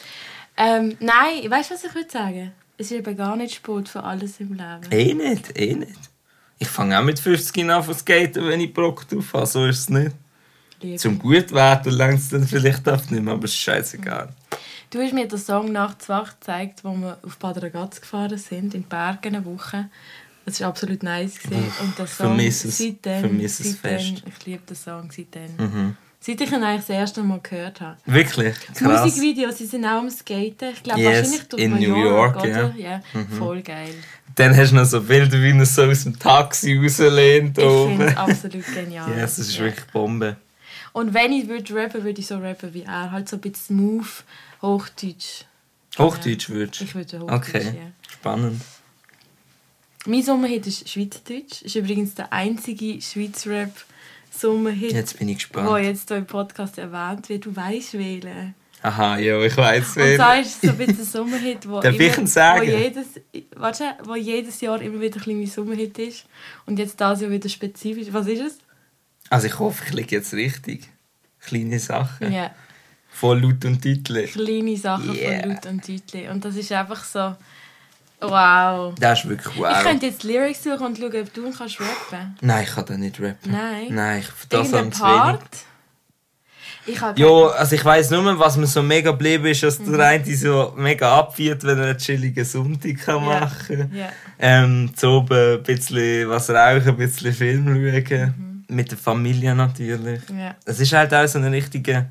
[0.56, 2.52] ähm, nein, weißt du, was ich würde sagen?
[2.76, 4.90] Es ist eben gar nicht Sport für alles im Leben.
[4.90, 5.98] Eh nicht, eh nicht.
[6.58, 9.46] Ich fange auch mit 50 an zu skaten, wenn ich Bock drauf habe.
[9.46, 10.12] So ist es nicht.
[10.80, 10.98] Liebe.
[10.98, 14.28] Zum gut werden längt es dann vielleicht oft nicht mehr, aber es ist scheißegal.
[14.90, 18.74] Du hast mir den Song «Nachts wach» gezeigt, wo wir auf Bad Ragaz gefahren sind,
[18.74, 19.88] in die Berge eine Woche.
[20.44, 21.38] Das war absolut nice.
[21.40, 21.72] Gewesen.
[21.80, 22.78] Und der Song vermisse es.
[22.78, 24.22] seitdem, Vermisse es seitdem fest.
[24.26, 25.56] ich liebe den Song seitdem.
[25.56, 25.96] Mhm.
[26.26, 27.98] Seit ich ihn eigentlich das erste Mal gehört habe.
[28.06, 28.56] Wirklich?
[28.68, 29.04] Das Krass.
[29.04, 30.70] Musikvideo, sie sind auch am Skaten.
[30.72, 32.74] Ich glaube Yes, wahrscheinlich durch in New York, York, oder?
[32.78, 33.02] ja.
[33.12, 33.26] Mhm.
[33.30, 33.36] ja.
[33.38, 33.94] Voll geil.
[34.34, 37.58] Dann hast du noch so Bilder, wie er so aus dem Taxi rauslehnt.
[37.58, 39.10] Ich finde es absolut genial.
[39.10, 39.64] Ja, yes, das ist Ja.
[39.64, 40.36] wirklich Bombe.
[40.94, 43.10] Und wenn ich würde rappen, würde ich so rappen wie er.
[43.12, 44.24] Halt so ein bisschen smooth,
[44.62, 45.44] Hochdeutsch.
[45.98, 46.84] Hochdeutsch würdest du?
[46.84, 47.90] Ich würde Hochdeutsch, Okay, ja.
[48.10, 48.62] spannend.
[50.06, 51.62] Mein Sommerhit ist Schweizerdeutsch.
[51.62, 53.72] Ist übrigens der einzige Schweizer Rap
[54.38, 55.68] Sommerhit, Jetzt bin ich gespannt.
[55.84, 57.46] jetzt hier im Podcast erwähnt wird.
[57.46, 58.54] Du weißt wählen.
[58.82, 60.16] Aha, ja, ich weiß Und wen.
[60.16, 61.80] zwar ist so ein bisschen ein Sommerhit, wo,
[62.18, 62.60] ihn sagen?
[62.60, 63.06] wo, jedes,
[63.56, 66.26] warte, wo jedes Jahr immer wieder ein mein Sommerhit ist.
[66.66, 68.08] Und jetzt das Jahr wieder spezifisch.
[68.10, 68.58] Was ist es?
[69.30, 70.88] Also ich hoffe, ich liege jetzt richtig.
[71.40, 72.30] Kleine Sachen.
[72.32, 72.50] Ja,
[73.08, 74.32] Voll laut und deutlich.
[74.32, 75.40] kleine Sachen Yeah.
[75.40, 76.28] von Laut und Deutlich.
[76.28, 77.36] Und das ist einfach so,
[78.30, 78.94] wow.
[78.98, 79.76] Das ist wirklich wow.
[79.78, 82.96] Ich könnte jetzt Lyrics suchen und schauen, ob du kannst rappen Nein, ich kann da
[82.96, 83.52] nicht rappen.
[83.52, 83.86] Nein.
[83.90, 85.40] Nein, ich das haben zu wenig.
[86.86, 87.26] Ich habe Ja,
[87.58, 89.92] also ich weiss nur, was mir so mega geblieben ist, dass Mhm.
[89.96, 93.40] der eine so mega abfährt, wenn er einen chilligen Sonntag kann Ja.
[93.40, 93.94] machen kann.
[93.94, 94.08] Ja.
[94.38, 98.34] Ähm, zu oben ein bisschen was rauchen, ein bisschen Film schauen.
[98.68, 98.74] Mhm.
[98.76, 100.20] Mit der Familie natürlich.
[100.28, 100.54] Ja.
[100.66, 102.06] Es ist halt auch so ein richtiger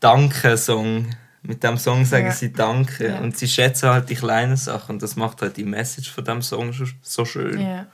[0.00, 1.06] Danke-Song.
[1.42, 2.32] Mit dem Song sagen Ja.
[2.32, 3.08] sie Danke.
[3.08, 3.20] Ja.
[3.20, 4.96] Und sie schätzen halt die kleinen Sachen.
[4.96, 6.72] Und das macht halt die Message von dem Song
[7.02, 7.60] so- schön.
[7.60, 7.86] Ja.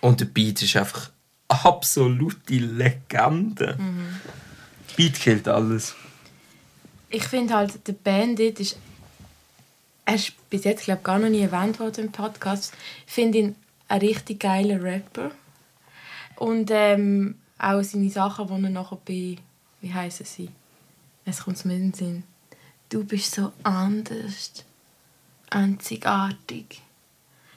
[0.00, 1.10] Und der Beat ist einfach
[1.48, 3.76] absolute Legende.
[3.78, 4.20] Mhm.
[4.96, 5.94] Beat killt alles.
[7.10, 8.76] Ich finde halt, der Bandit ist.
[10.04, 12.72] Er ist bis jetzt, glaube gar noch nie erwähnt worden im Podcast.
[13.06, 13.56] Ich finde ihn
[13.88, 15.30] ein richtig geiler Rapper.
[16.36, 19.36] Und ähm, auch seine Sachen, die er nachher bei.
[19.80, 20.48] Wie heißen sie?
[21.24, 22.24] Es kommt mir in den Sinn.
[22.92, 24.52] Du bist so anders.
[25.48, 26.82] Einzigartig.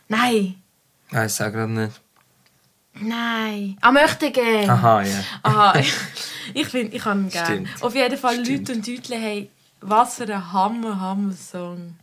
[0.08, 0.64] Nein!
[1.12, 2.02] Nein, sag grad nicht.
[2.94, 3.78] Nein!
[3.82, 4.70] Ah, möchte gern!
[4.70, 5.24] Aha, ja.
[5.44, 5.74] Aha,
[6.54, 7.68] ich finde, ich habe ihn gerne.
[7.82, 8.70] Auf jeden Fall Stimmt.
[8.70, 9.50] Leute und Deutle, hey,
[9.82, 11.98] was für ein Hammer, Hammer Song.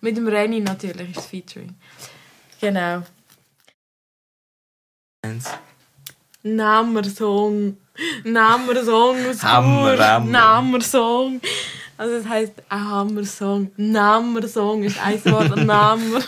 [0.00, 1.74] Mit dem Renny natürlich ist das Featuring.
[2.60, 3.02] Genau.
[5.22, 5.50] Eins.
[6.44, 7.78] Nammer Song.
[8.22, 9.98] Nammer Song aus Hammer.
[9.98, 10.30] Hammer.
[10.30, 11.40] Nammer Song.
[11.98, 13.70] Also das heisst ein Hammer Song.
[13.76, 15.56] Nammer Song ist ein Wort.
[15.56, 16.18] Nammer.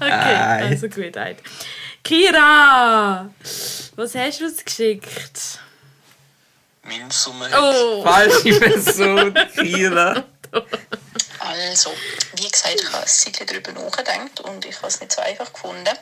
[0.00, 1.16] okay, also gut.
[1.16, 1.36] Ein.
[2.02, 3.30] Kira!
[3.94, 5.60] Was hast du uns geschickt?
[6.82, 7.54] Mein Sommerhit.
[7.56, 8.02] Oh!
[8.02, 10.24] Falsche Person, Kira.
[11.38, 11.90] Also,
[12.36, 15.52] wie gesagt, ich habe ein Zeitchen darüber nachgedacht und ich habe es nicht so einfach
[15.52, 15.96] gefunden.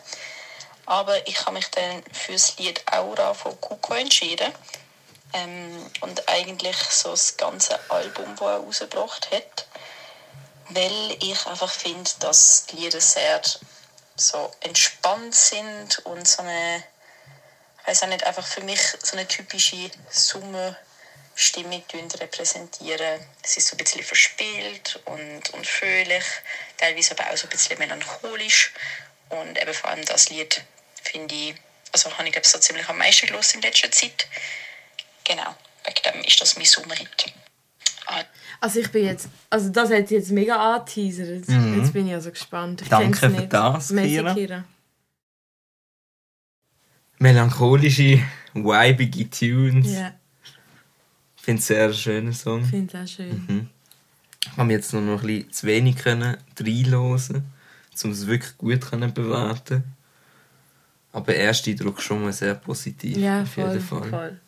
[0.87, 4.53] Aber ich habe mich dann für das Lied Aura von Kuko entschieden.
[5.33, 9.67] Ähm, und eigentlich so das ganze Album, das er rausgebracht hat.
[10.71, 13.41] Weil ich einfach finde, dass die Lieder sehr
[14.17, 16.85] so entspannt sind und so eine,
[17.81, 21.83] ich weiß auch nicht, einfach für mich so eine typische Sommerstimmung
[22.21, 23.27] repräsentieren.
[23.43, 26.25] Es ist so ein bisschen verspielt und, und fröhlich,
[26.77, 28.73] teilweise aber auch so ein bisschen melancholisch.
[29.31, 30.63] Und eben vor allem das Lied
[31.03, 31.55] finde ich,
[31.93, 34.27] also habe ich glaube so ziemlich am meisten gelesen in letzter Zeit.
[35.31, 37.09] Genau, wegen dem ist das mein Sommerhit.
[38.07, 38.23] Ah,
[38.61, 41.49] Also ich bin jetzt, also das hat jetzt mega angeteasert.
[41.49, 42.83] Jetzt bin ich also gespannt.
[42.83, 42.91] Ich Mhm.
[42.91, 43.53] Danke kenn's für nicht.
[43.53, 44.35] das, Kira.
[44.35, 44.65] Kira.
[47.19, 48.23] Melancholische,
[48.55, 49.93] vibige Tunes.
[49.93, 50.13] Ja,
[51.37, 52.63] Ich finde es sehr ein schöner Song.
[52.65, 53.45] ich finde es auch schön.
[53.49, 53.69] Mhm.
[54.43, 57.45] Ich habe jetzt noch ein bisschen zu wenig können reinhören,
[58.05, 59.85] um es wirklich gut können bewerten
[61.13, 63.17] Aber der erste Eindruck schon mal sehr positiv.
[63.19, 64.09] Ja, auf voll, jeden Fall.
[64.09, 64.41] voll.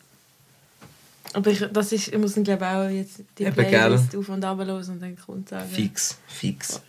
[1.33, 4.43] Aber ich, das ist, ich muss dann glaube auch jetzt die Eben, Playlist auf und
[4.43, 5.69] runter hören und dann kommt sagen.
[5.69, 6.81] Fix, fix.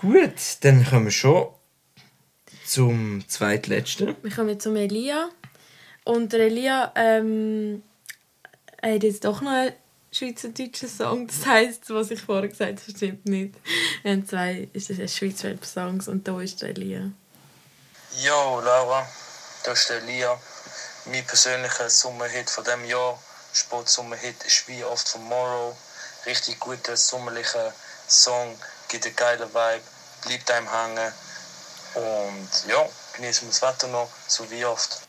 [0.00, 1.46] Gut, dann kommen wir schon
[2.66, 4.16] zum zweitletzten.
[4.22, 5.28] Wir kommen jetzt zum Elia.
[6.04, 7.82] Und der Elia ähm,
[8.82, 9.72] hat jetzt doch noch einen
[10.10, 11.26] schweizerdeutschen Song.
[11.28, 13.54] Das heisst, was ich vorher gesagt habe, stimmt nicht.
[14.02, 17.12] Wir haben zwei ist das Schweizer Songs und da ist der Elia.
[18.20, 19.06] Yo, Laura,
[19.64, 20.38] das ist der Lia.
[21.04, 23.18] Mein persönlicher Sommerhit von diesem Jahr,
[23.52, 25.76] Sportsommerhit, ist wie oft von Morrow.
[26.26, 27.72] Richtig guter, sommerlicher
[28.06, 28.56] Song,
[28.88, 29.82] gibt einen geilen Vibe,
[30.24, 31.12] bleibt einem hängen.
[31.94, 35.02] Und ja, genießen wir das Wetter noch, so wie oft.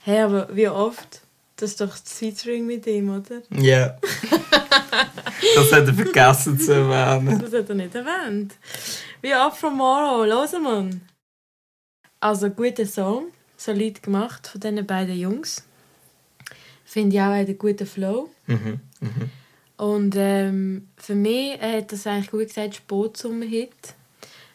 [0.00, 1.20] Hey, aber wie oft?
[1.56, 3.42] Das ist doch das Featuring mit ihm, oder?
[3.50, 3.98] Ja.
[5.54, 7.38] das hat er vergessen zu erwähnen.
[7.40, 8.54] Das hat er nicht erwähnt.
[9.20, 11.00] Wie oft from Morrow, hören wir.
[12.20, 13.26] Also, guter Song,
[13.56, 15.64] solid gemacht von diesen beiden Jungs.
[16.84, 18.30] Finde ich auch einen guten Flow.
[18.46, 19.30] Mhm, mhm.
[19.76, 23.94] Und ähm, für mich hat das eigentlich gut gesagt, Sportsommer-Hit.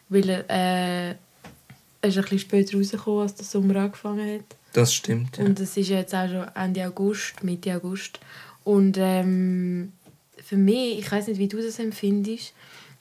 [0.08, 4.56] Weil er, äh, er ist ein bisschen später rausgekommen, als der Sommer angefangen hat.
[4.74, 5.38] Das stimmt.
[5.38, 5.44] Ja.
[5.44, 8.20] Und es ist jetzt auch schon Ende August, Mitte August.
[8.64, 9.92] Und ähm,
[10.36, 12.52] für mich, ich weiß nicht, wie du das empfindest,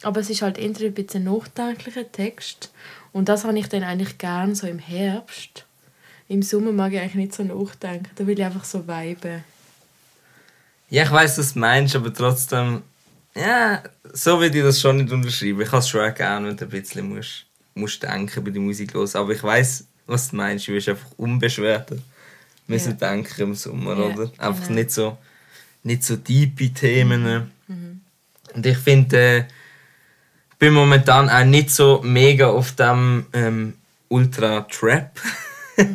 [0.04, 2.72] aber es ist halt entweder ein bisschen nachdenklicher Text.
[3.14, 5.66] Und das habe ich dann eigentlich gern so im Herbst.
[6.28, 8.10] Im Sommer mag ich eigentlich nicht so nachdenken.
[8.16, 9.44] Da will ich einfach so viben.
[10.90, 12.82] Ja, ich weiß, was du meinst, aber trotzdem,
[13.36, 15.62] ja, so würde ich das schon nicht unterschreiben.
[15.62, 17.46] Ich kann es schon auch gerne, wenn du ein bisschen musst,
[17.76, 19.16] musst denken bei der Musik los.
[19.16, 20.68] Aber ich weiß, was du meinst.
[20.68, 21.98] Du wirst einfach unbeschwerter
[22.68, 23.10] müssen Ja.
[23.12, 24.32] denken im Sommer, Ja, oder?
[24.38, 24.80] Einfach genau.
[24.80, 25.18] nicht so,
[25.84, 27.52] nicht so tiefe Themen.
[27.68, 28.02] Mhm.
[28.54, 29.44] Und ich finde, äh,
[30.64, 33.74] bin momentan auch nicht so mega auf dem ähm,
[34.10, 35.12] Ultra-Trap.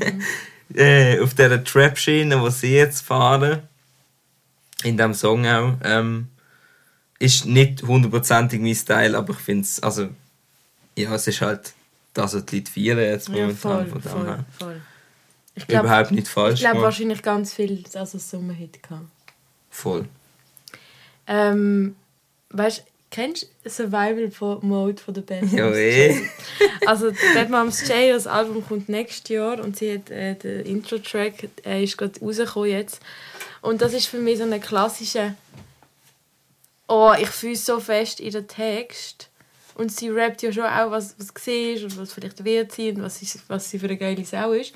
[0.74, 3.62] Äh, auf dieser Trap-Schiene, die sie jetzt fahren.
[4.85, 5.72] In diesem Song auch.
[5.83, 6.28] Ähm,
[7.18, 10.11] ist nicht hundertprozentig mein Style, aber ich finde es, also,
[10.94, 11.72] ja, es ist halt
[12.12, 13.57] das, was die Leute feiern jetzt Ja, momentan.
[13.57, 14.44] voll, von dem voll, her.
[14.59, 14.81] voll.
[15.54, 16.85] Ich glaube Überhaupt nicht falsch glaub, gemacht.
[16.85, 19.07] wahrscheinlich ganz viel also Sommerhit gehabt.
[19.70, 20.04] Voll.
[21.26, 21.96] Ähm,
[22.50, 24.31] weißt du, kennst du Survival
[24.62, 25.53] Mode von der Band?
[25.53, 26.29] Ja, eh.
[26.87, 31.49] Also, Bad Moms J, das Album kommt nächstes Jahr und sie hat äh, den Intro-Track
[31.64, 33.01] äh, ist gerade rausgekommen jetzt.
[33.61, 35.35] Und das ist für mich so eine klassische.
[36.87, 39.29] Oh, ich fühle so fest in den Text.
[39.75, 43.03] Und sie rappt ja schon auch, was, was war und was vielleicht wird sie und
[43.03, 44.75] was, ist, was sie für eine geile Sau ist.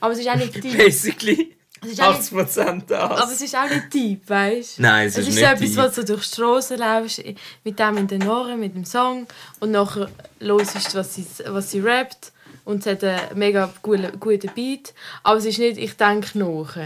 [0.00, 0.76] Aber es ist auch nicht deep.
[0.76, 3.10] Basically Es ist auch nicht 80% das.
[3.20, 4.82] aber es ist auch nicht deep, weißt du?
[4.82, 5.96] Nein, es es ist ist nicht so etwas, deep.
[5.96, 7.22] wo du durch die Straße läufst,
[7.64, 9.26] mit dem in den Ohren, mit dem Song
[9.60, 10.08] und nachher
[10.40, 12.32] hörst was sie, was sie rappt
[12.64, 16.76] und es hat einen mega guten, guten Beat, aber es ist nicht, ich denke nach.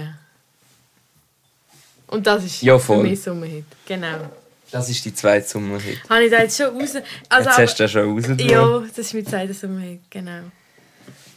[2.09, 3.03] Und das ist Ja, für voll.
[3.03, 3.65] mich Sommerhit.
[3.85, 4.31] Genau.
[4.71, 5.99] Das ist die zweite Sommerhit.
[6.09, 6.95] Habe ich da jetzt schon raus...
[7.29, 8.49] Also, Jetzt hast du das schon rausgenommen.
[8.49, 10.41] ja, das ist mein zweiter Sommerhit, genau.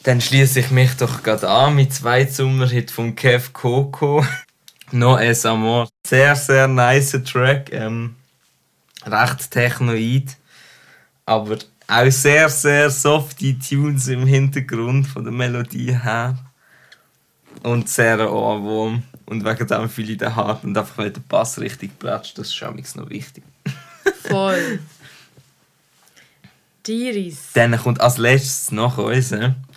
[0.04, 4.26] Dann schließe ich mich doch gerade an mit zwei Sommerhit von Kev Coco.
[4.92, 5.88] No es Amor.
[6.08, 7.72] Sehr, sehr nice Track.
[7.72, 8.16] Ähm,
[9.06, 10.36] recht technoid.
[11.28, 16.38] Aber auch sehr, sehr softe Tunes im Hintergrund von der Melodie her.
[17.62, 19.04] Und sehr Ohrwurm.
[19.26, 20.64] Und wegen dem fühle ich den hart.
[20.64, 23.44] Und einfach weil der Bass richtig platscht, das ist schon noch wichtig.
[24.24, 24.80] Voll.
[26.90, 27.38] Die Iris.
[27.54, 29.30] Dann kommt als letztes nach uns,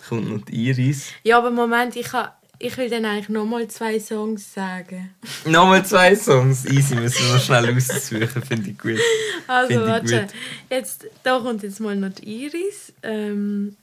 [0.09, 1.09] kommt noch die Iris.
[1.21, 5.13] Ja, aber Moment, ich, ha, ich will dann eigentlich nochmal zwei Songs sagen.
[5.45, 6.65] Nochmal zwei Songs.
[6.65, 8.97] Easy, müssen wir noch schnell raussuchen, finde ich gut.
[9.45, 10.21] Also, ich warte.
[10.21, 10.33] gut.
[10.71, 12.91] Jetzt, da kommt jetzt mal noch die Iris.
[13.03, 13.77] Ähm,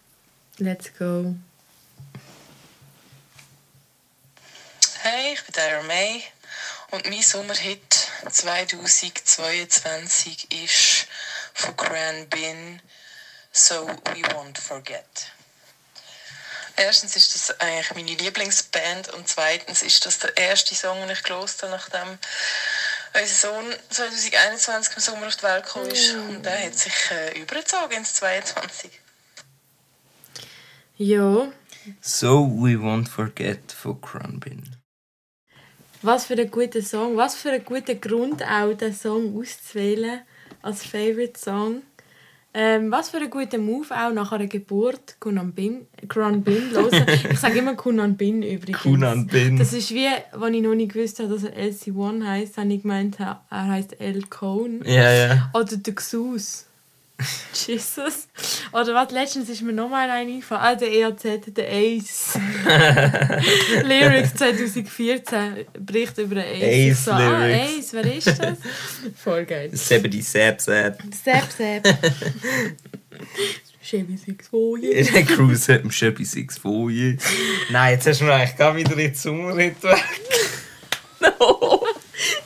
[0.58, 1.36] let's go.
[5.02, 6.20] Hey, ich bin Dara May
[6.90, 11.06] und mein Sommerhit 2022 ist
[11.54, 12.80] von Cran Bin
[13.52, 15.32] So We Won't Forget.
[16.76, 21.22] Erstens ist das eigentlich meine Lieblingsband und zweitens ist das der erste Song, den ich
[21.22, 22.18] gelost habe, nachdem
[23.12, 26.14] unser Sohn 2021 im Sommer auf die Welt gekommen ist.
[26.14, 28.90] Und der hat sich äh, übergezogen ins 22.
[30.96, 31.50] Ja,
[32.00, 34.76] So We Won't Forget von Cranbin.
[36.02, 37.16] was für ein guter Song.
[37.16, 40.22] Was für ein guter Grund auch, den Song auszuwählen
[40.62, 41.82] als Favorite Song.
[42.52, 47.06] Ähm, was für ein guter Move auch nach einer Geburt Kunan Bin, Kunan Bin hören.
[47.30, 48.82] Ich sage immer Kunan Bin übrigens.
[48.82, 49.56] Kunan Bin.
[49.56, 52.82] Das ist wie, als ich noch nicht gewusst habe, dass er LC1 heisst, habe ich
[52.82, 54.80] gemeint, er heisst El Cone.
[54.84, 55.50] Ja, ja.
[55.54, 56.66] Oder der Xus.
[57.66, 58.28] Jesus.
[58.72, 60.62] Oder was, letztens ist mir nochmal ein eingefallen.
[60.62, 62.38] Ah, der EAZ, der Ace.
[63.84, 66.98] Lyrics 2014 Bericht über den Ace.
[66.98, 67.78] Ace so, ah, Lyrics.
[67.78, 68.58] Ace, wer ist das?
[69.22, 69.70] Voll geil.
[69.70, 70.98] Die Sap Sap.
[71.24, 71.98] Sepp, Sepp.
[73.82, 75.04] Chevy Six Folie.
[75.04, 77.16] Der Cruise hat schon bei Six Folie.
[77.70, 80.04] Nein, jetzt hast du mir eigentlich gar wieder in die Sommerritt weg.
[81.20, 81.84] no.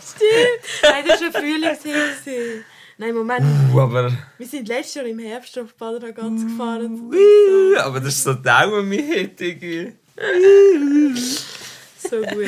[0.01, 0.83] Stimmt.
[0.83, 2.65] Nein, das war schon Frühlingshilfe.
[2.99, 3.45] Nein, Moment.
[3.73, 4.13] Uh, aber...
[4.39, 7.11] Wir sind letztes Jahr im Herbst auf Badra ganz gefahren.
[7.13, 9.93] Uh, aber das ist so Daumen Hit irgendwie.
[11.99, 12.47] So gut.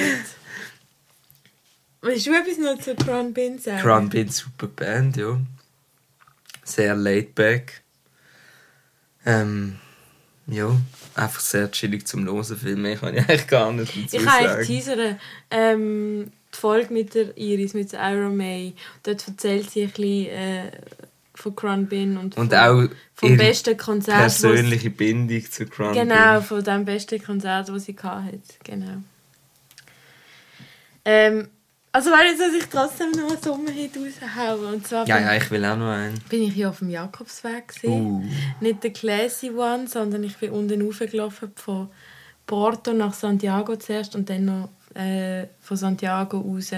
[2.02, 3.80] Willst du etwas noch zu Crown Bin sagen?
[3.80, 5.40] Crown super Band, ja.
[6.62, 7.82] Sehr laid back.
[9.24, 9.80] Ähm,
[10.46, 10.70] ja,
[11.16, 12.56] einfach sehr chillig zum Hören.
[12.56, 14.66] Viel mehr kann ich eigentlich gar nicht dazu Ich kann eigentlich sagen.
[14.66, 18.74] teasern, ähm, die Folge mit der Iris, mit der Ira May.
[19.02, 20.70] Dort erzählt sie ein bisschen äh,
[21.34, 24.18] von Crown Bin und, Und von, auch vom besten Konzert.
[24.18, 28.40] persönliche Bindung zu Crown Genau, von dem besten Konzert, das sie hatte.
[28.64, 29.02] Genau.
[31.04, 31.48] Ähm,
[31.92, 34.66] also weil jetzt, dass ich trotzdem noch einen Sommerhit raushaue.
[34.74, 36.18] Und zwar Ja, bin, ja, ich will auch noch einen.
[36.28, 37.72] bin ich ja auf dem Jakobsweg.
[37.84, 38.22] Uh.
[38.60, 41.88] Nicht der classy one, sondern ich bin unten raufgelaufen von
[42.46, 46.70] Porto nach Santiago zuerst und dann noch äh, von Santiago raus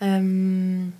[0.00, 0.92] ähm,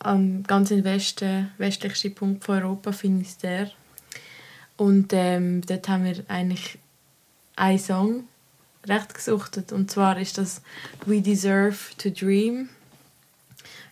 [0.00, 3.70] am ganz Westen, westlichsten Punkt von Europa, Finisterre.
[4.76, 6.78] Und ähm, dort haben wir eigentlich
[7.56, 8.24] einen Song
[8.86, 9.72] recht gesuchtet.
[9.72, 10.62] Und zwar ist das
[11.06, 12.68] «We Deserve to Dream»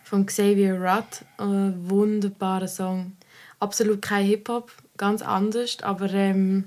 [0.03, 1.25] von Xavier Rudd.
[1.37, 3.13] Ein wunderbarer Song.
[3.59, 6.65] Absolut kein Hip-Hop, ganz anders, aber ähm,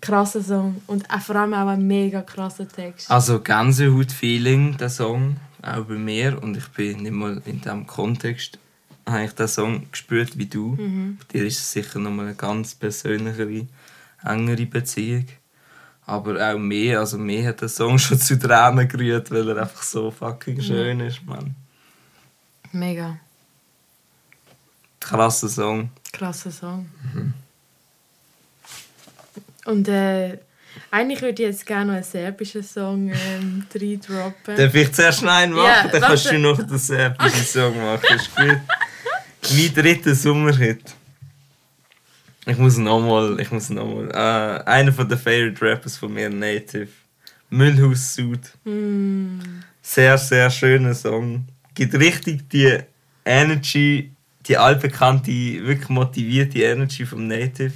[0.00, 0.82] krasser Song.
[0.86, 3.10] Und auch vor allem auch ein mega krasser Text.
[3.10, 6.42] Also Gänsehaut-Feeling, der Song, auch bei mir.
[6.42, 8.58] Und ich bin nicht mal in diesem Kontext
[9.12, 10.76] habe ich den Song gespürt wie du.
[11.18, 13.66] Bei dir ist es sicher nochmal eine ganz persönlichere,
[14.24, 15.26] engere Beziehung.
[16.06, 19.82] Aber auch mehr, also mir hat der Song schon zu Tränen gerührt, weil er einfach
[19.82, 21.54] so fucking schön ist, Mann.
[22.72, 23.18] Mega
[25.00, 25.90] Krasser Song.
[26.12, 26.86] krasser Song.
[29.68, 30.38] Und äh,
[30.90, 34.56] eigentlich würde ich jetzt gerne noch einen serbischen Song ähm, reindroppen.
[34.56, 35.66] Darf ich zuerst noch einen machen?
[35.66, 38.16] Ja, dann kannst du noch den serbischen Song machen.
[38.16, 38.56] Ist gut.
[39.52, 40.80] mein dritter Sommerhit.
[42.46, 44.08] Ich muss nochmal, ich muss nochmal.
[44.10, 46.88] Äh, einer von den Favorite Rappers von mir, Native.
[47.50, 48.50] Müllhaus Suit.
[49.82, 51.46] Sehr, sehr schöner Song.
[51.74, 52.78] Gibt richtig die
[53.22, 54.12] Energy,
[54.46, 57.72] die allbekannte, wirklich motivierte Energy vom Native.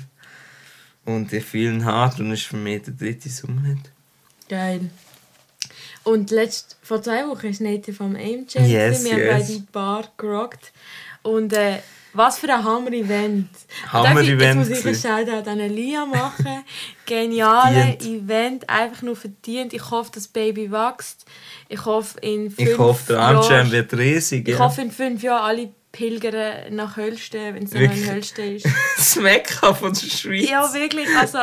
[1.05, 3.91] Und ich fühle hart und ist für mich der dritte Sommerhit.
[4.49, 4.91] Geil.
[6.05, 8.59] Und letzt, vor zwei Wochen ist Native am AMJ.
[8.59, 9.31] Yes, wir haben yes.
[9.31, 10.73] bei die Bar gerockt.
[11.23, 11.79] Und äh,
[12.15, 13.49] was für ein Hammer-Event.
[13.89, 15.07] Hammer-Event Jetzt muss ich gewesen.
[15.07, 16.65] einen Shoutout an Elia machen.
[17.07, 18.25] Geniale Verdient.
[18.25, 19.73] Event, einfach nur verdient.
[19.73, 21.25] Ich hoffe, das Baby wächst.
[21.69, 23.37] Ich hoffe, in fünf Ich hoffe, der Jahren...
[23.37, 24.49] Amsterdam wird riesig.
[24.49, 24.61] Ich ja.
[24.61, 28.67] hoffe, in fünf Jahren alle pilgern nach Hölsten, wenn es noch in Hölsten ist.
[28.97, 30.49] das Mekka von der Schweiz.
[30.49, 31.07] Ja, wirklich.
[31.19, 31.39] Also,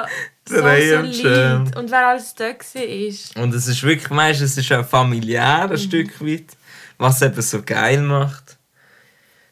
[0.47, 1.65] so, Der so Amsterdam.
[1.65, 1.77] lieb.
[1.77, 3.37] Und wer alles da war, ist...
[3.37, 5.71] Und es ist wirklich, weißt, es ist auch familiär Mhm.
[5.71, 6.57] ein Stück weit,
[6.97, 8.57] was eben so geil macht.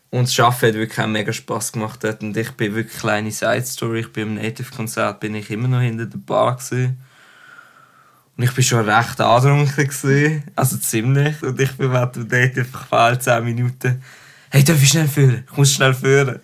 [0.10, 2.24] Und das Arbeiten hat wirklich auch mega Spass gemacht dort.
[2.24, 4.00] Und ich bin wirklich kleine Side Story.
[4.00, 6.98] Ich bin im Native-Konzert bin ich immer noch hinter der Bar gewesen.
[8.38, 10.44] Und ich bin schon recht angetrunken.
[10.56, 11.44] Also ziemlich.
[11.44, 12.16] Und ich bin während
[12.56, 14.02] dem alle 10 Minuten
[14.58, 15.44] «Hey, darf ich schnell führen?
[15.48, 16.40] Ich muss schnell führen!»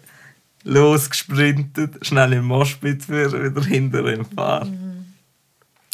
[0.63, 4.65] Losgesprintet, schnell im Moschpit führen, wieder hinter im Fahr.
[4.65, 5.05] Mhm.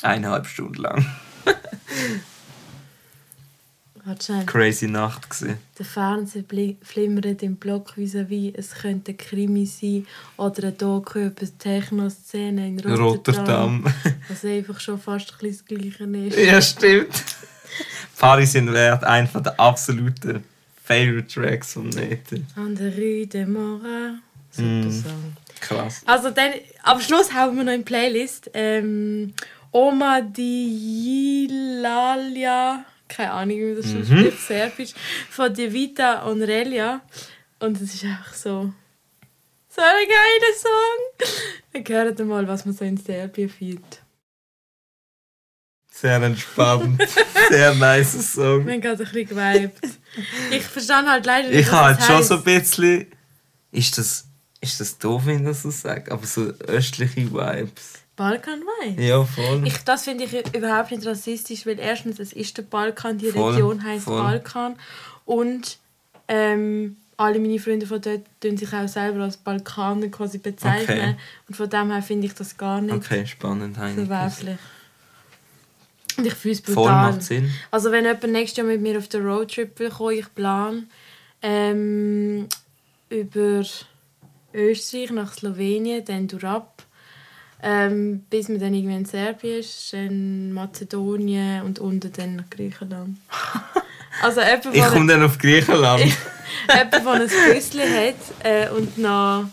[0.02, 1.06] Eineinhalb Stunden lang.
[4.48, 5.60] Crazy Nacht gewesen.
[5.78, 6.44] Der Fernseher
[6.82, 8.52] flimmert im Block vis-à-vis.
[8.54, 10.06] Es könnte ein Krimi sein
[10.36, 13.06] oder ein Doku über die Techno-Szene in Rotterdam.
[13.06, 13.86] Rotterdam.
[14.28, 16.38] Was einfach schon fast ein bisschen das Gleiche ist.
[16.38, 17.24] ja, stimmt.
[18.18, 20.44] Paris in Wert, einer der absoluten
[20.90, 22.42] Favorite Tracks von Nete.
[22.56, 24.22] An der Rue de Morin.
[24.50, 24.92] Super Mm.
[24.92, 25.34] Song.
[25.62, 26.02] Krass.
[26.08, 28.50] Also dann, am Schluss haben wir noch eine Playlist.
[28.56, 29.34] Ähm,
[29.72, 34.94] Oma di Ilalia, keine Ahnung, wie das schon spricht, Serbisch,
[35.30, 37.02] von Divita und Relia.
[37.60, 38.74] Und es ist einfach so,
[39.70, 41.30] so ein geiler Song.
[41.74, 43.99] Dann hört ihr mal, was man so in Serbien fühlt.
[46.02, 47.02] Sehr entspannt.
[47.50, 48.66] Sehr nice Song.
[48.66, 49.80] Wir haben gerade ein bisschen geweibt.
[50.52, 52.28] Ich verstehe halt leider Ich was habe halt schon heisst.
[52.30, 53.08] so ein bisschen
[53.72, 54.26] Ist das,
[54.62, 56.12] ist das doof, wenn ich das so sage?
[56.12, 57.94] Aber so östliche Vibes.
[58.16, 59.06] Balkan Vibes.
[59.06, 59.62] Ja, voll.
[59.66, 63.54] Ich, das finde ich überhaupt nicht rassistisch, weil erstens, es ist der Balkan, die Voll,
[63.54, 64.22] Region heißt voll.
[64.22, 64.76] Balkan.
[65.26, 65.78] Und
[66.28, 70.98] ähm, alle meine Freunde von dort tun sich auch selber als Balkaner quasi bezeichnen.
[71.12, 71.16] Okay.
[71.48, 73.78] Und von dem her finde ich das gar nicht Okay, spannend.
[73.78, 74.58] ich nicht verwerflich.
[76.18, 77.12] Und ich fühle es Voll brutal.
[77.12, 77.52] macht Sinn.
[77.72, 80.84] Also wenn jemand nächstes Jahr mit mir auf den Roadtrip will kommen, ich plane
[81.42, 82.48] ähm,
[83.10, 83.64] über
[84.54, 86.84] Österreich nach Slowenien, dann durchab,
[87.62, 93.18] ähm, bis man dann irgendwie in Serbien ist, dann Mazedonien und unten dann nach Griechenland.
[94.22, 96.02] Also jemand, Ich komme dann auf Griechenland.
[96.68, 99.46] jemand, der ein Büsschen hat äh, und noch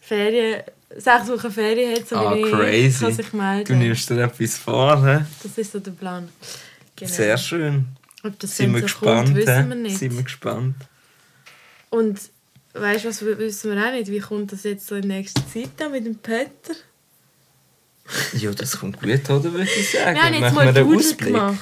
[0.00, 0.62] Ferien,
[0.96, 3.04] sechs Wochen Ferien hat, so Ah, wie crazy.
[3.04, 3.64] kann sich melden.
[3.66, 4.96] Du nimmst dir etwas vor.
[5.06, 5.24] He?
[5.42, 6.28] Das ist so der Plan.
[6.96, 7.10] Genau.
[7.10, 7.86] Sehr schön.
[8.24, 9.36] Ob das Sind wir so kommt, gespannt.
[9.36, 9.98] wissen wir nicht.
[9.98, 10.74] Sind wir gespannt.
[11.88, 12.20] Und
[12.74, 14.10] weißt du, was wissen wir auch nicht?
[14.10, 16.74] Wie kommt das jetzt so in nächster Zeit dann mit dem Peter?
[18.34, 19.52] Ja, das kommt gut, oder?
[19.52, 20.16] Würde ich sagen.
[20.16, 21.18] Wir haben jetzt Machen mal einen Ausblick.
[21.32, 21.58] gemacht.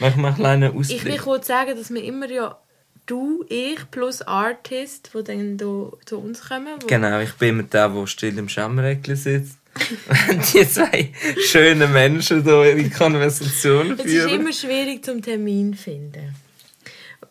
[0.00, 1.22] Machen wir einen kleinen Ich will Ausblick.
[1.22, 2.58] kurz sagen, dass wir immer ja
[3.06, 6.78] du, ich plus Artist, die dann da zu uns kommen.
[6.86, 9.58] Genau, ich bin mit der, der still im Schammereckchen sitzt.
[10.30, 11.12] Und die zwei
[11.46, 14.40] schönen Menschen hier ihre Konversation Es ist führen.
[14.40, 16.34] immer schwierig zum Termin zu finden.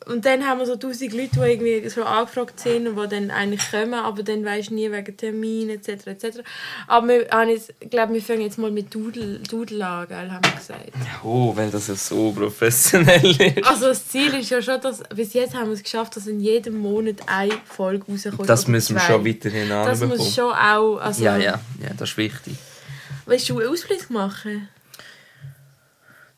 [0.06, 3.32] Und dann haben wir so tausend Leute, die irgendwie so angefragt sind und die dann
[3.32, 6.08] eigentlich kommen, aber dann weisst du nie wegen Termin etc.
[6.08, 6.26] etc.
[6.88, 10.30] Aber wir, haben jetzt, ich glaube, wir fangen jetzt mal mit Doodle, Doodle an, gell,
[10.32, 10.92] haben wir gesagt.
[11.24, 13.66] Oh, weil das ja so professionell ist.
[13.68, 16.40] Also das Ziel ist ja schon, dass bis jetzt haben wir es geschafft, dass in
[16.40, 18.50] jedem Monat eine Folge rauskommt.
[18.50, 19.14] Das müssen wir zwei.
[19.14, 20.18] schon weiterhin Das anbekommen.
[20.18, 20.98] muss schon auch...
[20.98, 22.56] Also, Ja, ja, ja, das ist wichtig.
[23.26, 24.68] Willst du einen Ausblick machen?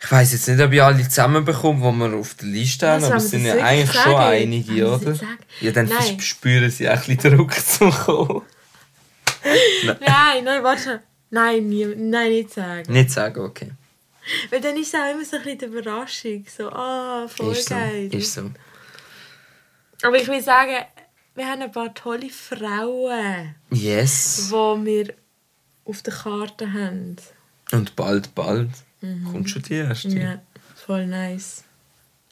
[0.06, 3.08] Ich weiss jetzt nicht, ob ich alle zusammenbekomme, die wir auf der Liste haben, Was,
[3.10, 4.34] aber es sind ja eigentlich wirklich schon sagen?
[4.36, 5.16] einige, Haben oder?
[5.16, 5.38] sagen?
[5.62, 6.20] Ja, dann Nein.
[6.20, 8.41] spüren sie auch ein bisschen Druck zu kommen.
[9.84, 10.82] Nein, nein, warte.
[10.82, 10.99] schnell.
[11.32, 12.91] Nein, nie, nein, nicht sagen.
[12.93, 13.72] Nicht sagen, okay.
[14.49, 16.45] Weil dann ist es auch immer so ein bisschen die Überraschung.
[16.56, 17.76] So, ah, voll Ist so.
[17.76, 18.14] geil.
[18.14, 18.51] Ist so.
[20.03, 20.78] Aber ich will sagen,
[21.36, 24.47] wir haben ein paar tolle Frauen, Yes.
[24.49, 24.53] die
[24.86, 25.14] wir
[25.86, 27.16] auf der Karte haben.
[27.72, 28.70] Und bald, bald
[29.32, 30.10] kommt schon die erste.
[30.10, 30.18] Mhm.
[30.18, 30.41] Ja,
[30.76, 31.64] voll nice.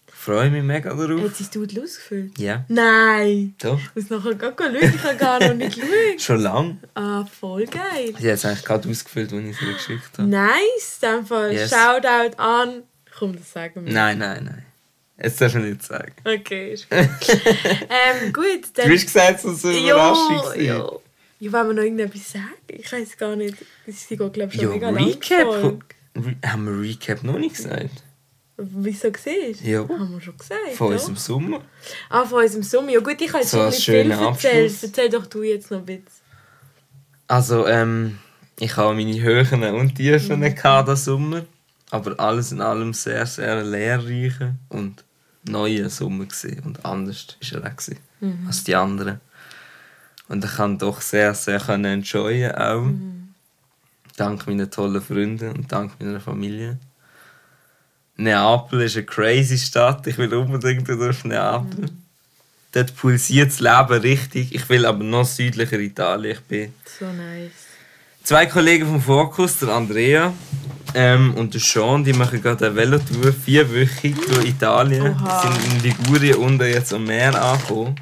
[0.07, 1.35] Ich freue mich mega Hat darauf.
[1.35, 2.37] sie das Doodle ausgefüllt?
[2.39, 3.55] Ja, Nein!
[3.61, 3.77] doch.
[3.95, 5.89] Ich muss nachher gar schauen, ich habe gar noch nicht geschaut.
[6.21, 6.79] Schon lang.
[6.93, 8.13] Ah, voll geil.
[8.17, 10.29] Sie hat es eigentlich gerade ausgefüllt, als ich sie geschickt habe.
[10.29, 11.71] Nice, dem Fall Yes.
[11.71, 12.83] Shoutout an.
[13.17, 13.91] Komm, das sagen wir.
[13.93, 14.65] Nein, nein, nein.
[15.21, 16.13] Jetzt darfst du nicht sagen.
[16.23, 16.99] Okay, ist gut.
[17.29, 18.87] ähm, gut, dann...
[18.87, 20.65] Du hast gesagt, es soll eine Überraschung ja, sein.
[20.65, 21.51] ja.
[21.51, 22.53] Wollen wir noch irgendetwas sagen?
[22.67, 23.55] Ich weiß gar nicht.
[23.87, 25.05] Sie geht, glaube ich, schon Ja, mega lang.
[25.05, 25.83] Recap.
[26.15, 28.03] Re haben wir Recap noch nicht gesagt?
[28.57, 29.67] Wieso siehst du?
[29.67, 29.79] Ja.
[29.89, 30.93] Haben wir schon gesagt, Von ja?
[30.93, 31.61] unserem Sommer?
[32.09, 32.91] Ah, von unserem Sommer.
[32.91, 34.75] Ja gut, ich habe jetzt So schon bisschen viel erzählt.
[34.83, 36.07] Erzähl doch du jetzt noch ein bisschen.
[37.27, 38.19] Also, ähm,
[38.59, 40.55] ich habe meine Höhen und Tiefen Mhm.
[40.55, 41.45] gehabt diesen Sommer.
[41.89, 45.03] Aber alles in allem sehr, sehr lehrreicher und
[45.45, 46.61] neuer Sommer gewesen.
[46.65, 48.47] Und anders war er auch Mhm.
[48.47, 49.19] als die anderen.
[50.27, 52.81] Und ich kann doch sehr, sehr können enjoyen auch.
[52.83, 53.22] Mhm.
[54.15, 56.77] Dank meinen tollen Freunden und dank meiner Familie.
[58.15, 60.05] Neapel ist eine crazy Stadt.
[60.07, 61.81] Ich will unbedingt auf Neapel.
[61.81, 62.03] Mhm.
[62.71, 64.53] Dort pulsiert das Leben richtig.
[64.53, 66.33] Ich will aber noch südlicher Italien.
[66.37, 67.51] Ich bin So nice.
[68.23, 70.33] Zwei Kollegen vom Fokus, der Andrea
[70.93, 75.13] ähm, und der Sean, die machen gerade eine Velotour, vierwöchig durch Italien.
[75.13, 75.41] Oha.
[75.41, 77.95] Sind in Ligurien unten jetzt am Meer angekommen.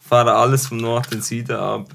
[0.00, 1.88] Fahren alles vom Norden in den Süden ab.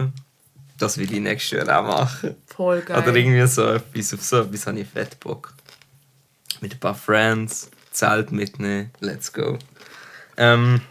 [0.78, 2.36] Das will ich nächstes Jahr auch machen.
[2.48, 2.98] Voll geil.
[2.98, 4.14] Oder irgendwie so etwas.
[4.14, 5.54] Auf so etwas habe ich fett Bock.
[6.62, 9.58] Mit ein paar Friends, Zelt mitnehmen, let's go.
[10.38, 10.82] Ähm,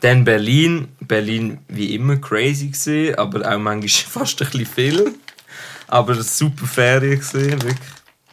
[0.00, 0.88] dann Berlin.
[1.00, 5.14] Berlin wie immer crazy gesehen, aber auch manchmal fast ein bisschen viel.
[5.86, 7.78] Aber eine super Ferien gesehen, wirklich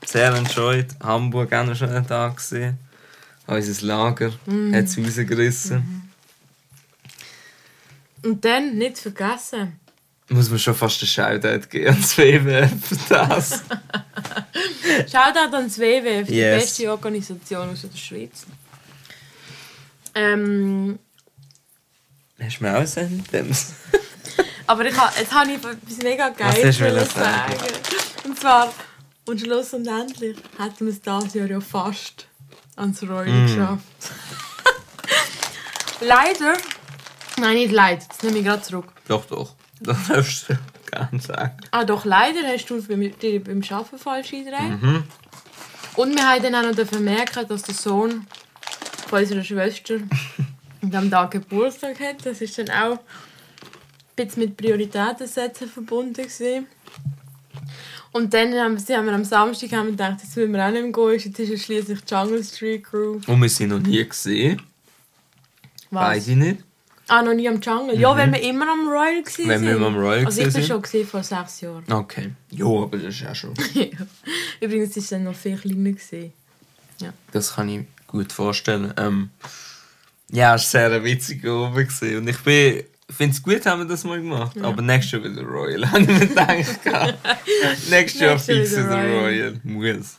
[0.05, 0.88] sehr enjoyed.
[1.01, 2.78] Hamburg auch noch schon einen Tag gesehen.
[3.47, 6.11] Unser Lager hat es rausgerissen.
[8.24, 9.80] Und dann, nicht vergessen,
[10.30, 13.51] Muss man schon fast einen Shoutout geben ans WWF für das.
[15.11, 16.63] Shoutout an das WWF, die Yes.
[16.63, 18.45] beste Organisation aus der Schweiz.
[20.15, 20.97] Ähm,
[22.41, 23.73] Hast du mir auch Sentenz?
[24.67, 27.53] aber ich ha, jetzt habe ich etwas mega Was Geiles wollen sagen.
[28.23, 28.73] Und zwar,
[29.26, 32.28] und Schluss und endlich hätten wir es dieses Jahr ja fast
[32.76, 33.47] ans Rollen Mm.
[33.47, 33.84] geschafft.
[36.01, 36.57] leider,
[37.38, 38.88] nein, nicht leider, das nehme ich gerade zurück.
[39.07, 39.53] Doch, doch.
[39.82, 40.57] Das darfst du
[40.89, 41.57] gerne sagen.
[41.71, 44.80] Ah, doch, leider hast du beim, dir beim Arbeiten falsch eingetragen.
[44.82, 45.03] Mhm.
[45.95, 48.26] Und wir haben dann auch noch merken, dass der Sohn
[49.07, 49.95] von unserer Schwester
[50.82, 52.26] diesem Tag Geburtstag hat.
[52.26, 52.99] Das ist dann auch
[54.15, 56.13] bisschen mit Prioritäten setzen verbunden.
[56.13, 56.67] Gewesen.
[58.11, 60.71] Und dann haben wir, haben wir am Samstag haben wir gedacht, jetzt müssen wir auch
[60.71, 61.19] nicht mehr gehen.
[61.19, 63.19] Jetzt ist es schliesslich Jungle Street Crew.
[63.28, 64.61] Und wir sind noch nie gesehen.
[65.91, 66.26] Was?
[66.26, 66.63] Beide nicht.
[67.07, 67.99] Ah, noch nie am Jungle?
[67.99, 69.45] Ja, wenn wir immer am Royal waren.
[69.45, 69.49] Mhm.
[69.49, 71.83] Wenn wir immer am Royal Also ich gewesen bin schon gewesen, vor sechs Jahren.
[71.91, 72.31] Okay.
[72.49, 73.53] Ja, aber das ist ja schon.
[74.59, 75.91] Übrigens war es dann noch viel kleiner.
[75.91, 76.33] Gewesen.
[77.31, 78.93] Das kann ich gut vorstellen.
[78.97, 79.29] Ähm,
[80.31, 81.75] ja, es war sehr witzig oben.
[81.75, 82.17] Gewesen.
[82.17, 82.83] Und ich bin.
[83.07, 84.59] Finde es gut, haben wir das mal gemacht.
[84.59, 86.47] Aber nächstes Jahr wieder Royal, habe ich mir gedacht.
[86.57, 87.13] nächstes Jahr
[87.91, 89.19] Nächstes Jahr fix wieder wieder Royal.
[89.19, 89.59] Royal.
[89.63, 90.17] Muss.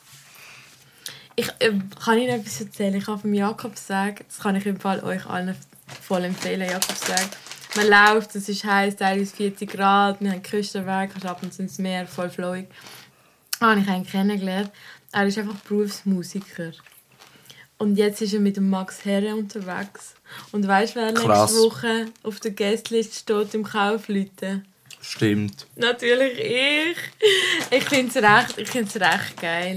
[1.34, 1.72] Ich äh,
[2.02, 2.94] kann Ihnen etwas erzählen.
[2.94, 5.56] Ich habe vom Jakobsweg, das kann ich im Fall euch allen
[6.02, 7.28] voll empfehlen, Jakobsweg.
[7.76, 11.62] Man läuft, es ist heiß, teilweise 40 Grad, wir haben Küstenweg, kannst ab und zu
[11.62, 12.68] ins Meer, voll flowig.
[13.60, 14.70] Ah, habe ich einen kennengelernt.
[15.12, 16.72] Er ist einfach Berufsmusiker.
[17.78, 20.14] Und jetzt ist er mit dem Max Herre unterwegs.
[20.52, 21.52] Und weißt du, wer Krass.
[21.52, 24.66] nächste Woche auf der Gästeliste steht im Kaufleuten?
[25.02, 25.66] Stimmt.
[25.76, 26.96] Natürlich ich.
[27.70, 29.76] Ich finde es recht, ich find's recht geil.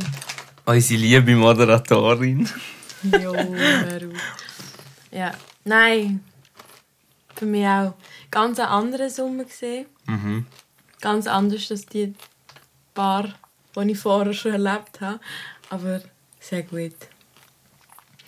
[0.66, 2.49] Unsere liebe Moderatorin.
[3.03, 3.36] Jo.
[5.12, 5.34] Ja,
[5.64, 6.24] nein.
[7.36, 7.93] Für mich auch.
[8.32, 9.86] Ganz einen anderen Sommer gesehen.
[10.05, 10.45] Mhm.
[11.01, 12.14] Ganz anders als die
[12.93, 13.34] paar,
[13.76, 15.20] die ich vorher schon erlebt habe.
[15.70, 16.01] Aber
[16.39, 16.95] sehr gut.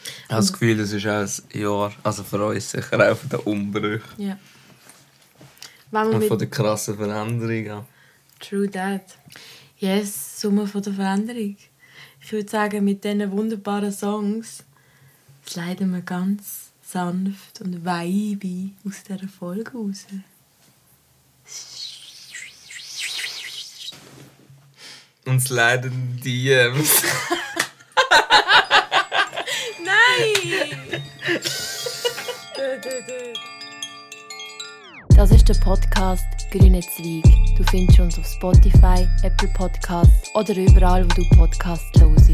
[0.04, 3.30] Ich habe das Gefühl, es ist auch ein Jahr, also für uns sicher auch von
[3.30, 4.38] der Umbrüche Ja.
[5.92, 7.86] Und von der krassen Veränderungen.
[8.40, 9.18] True That.
[9.78, 11.58] Yes, Sommer von der Veränderung.
[12.22, 14.64] Ich würde sagen, mit diesen wunderbaren Songs
[15.46, 20.06] sliden wir ganz sanft und weibig aus dieser Folge raus.
[25.26, 27.04] Uns leiden die DMs.
[29.86, 31.04] Nein!
[35.16, 37.24] Das ist der Podcast Grüne Zweig.
[37.56, 42.32] Du findest uns auf Spotify, Apple Podcasts oder überall, wo du Podcasts hörst.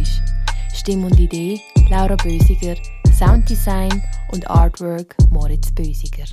[0.74, 2.76] Stimme und Idee Laura Bösiger,
[3.18, 6.26] Sounddesign und Artwork Moritz Bösiger.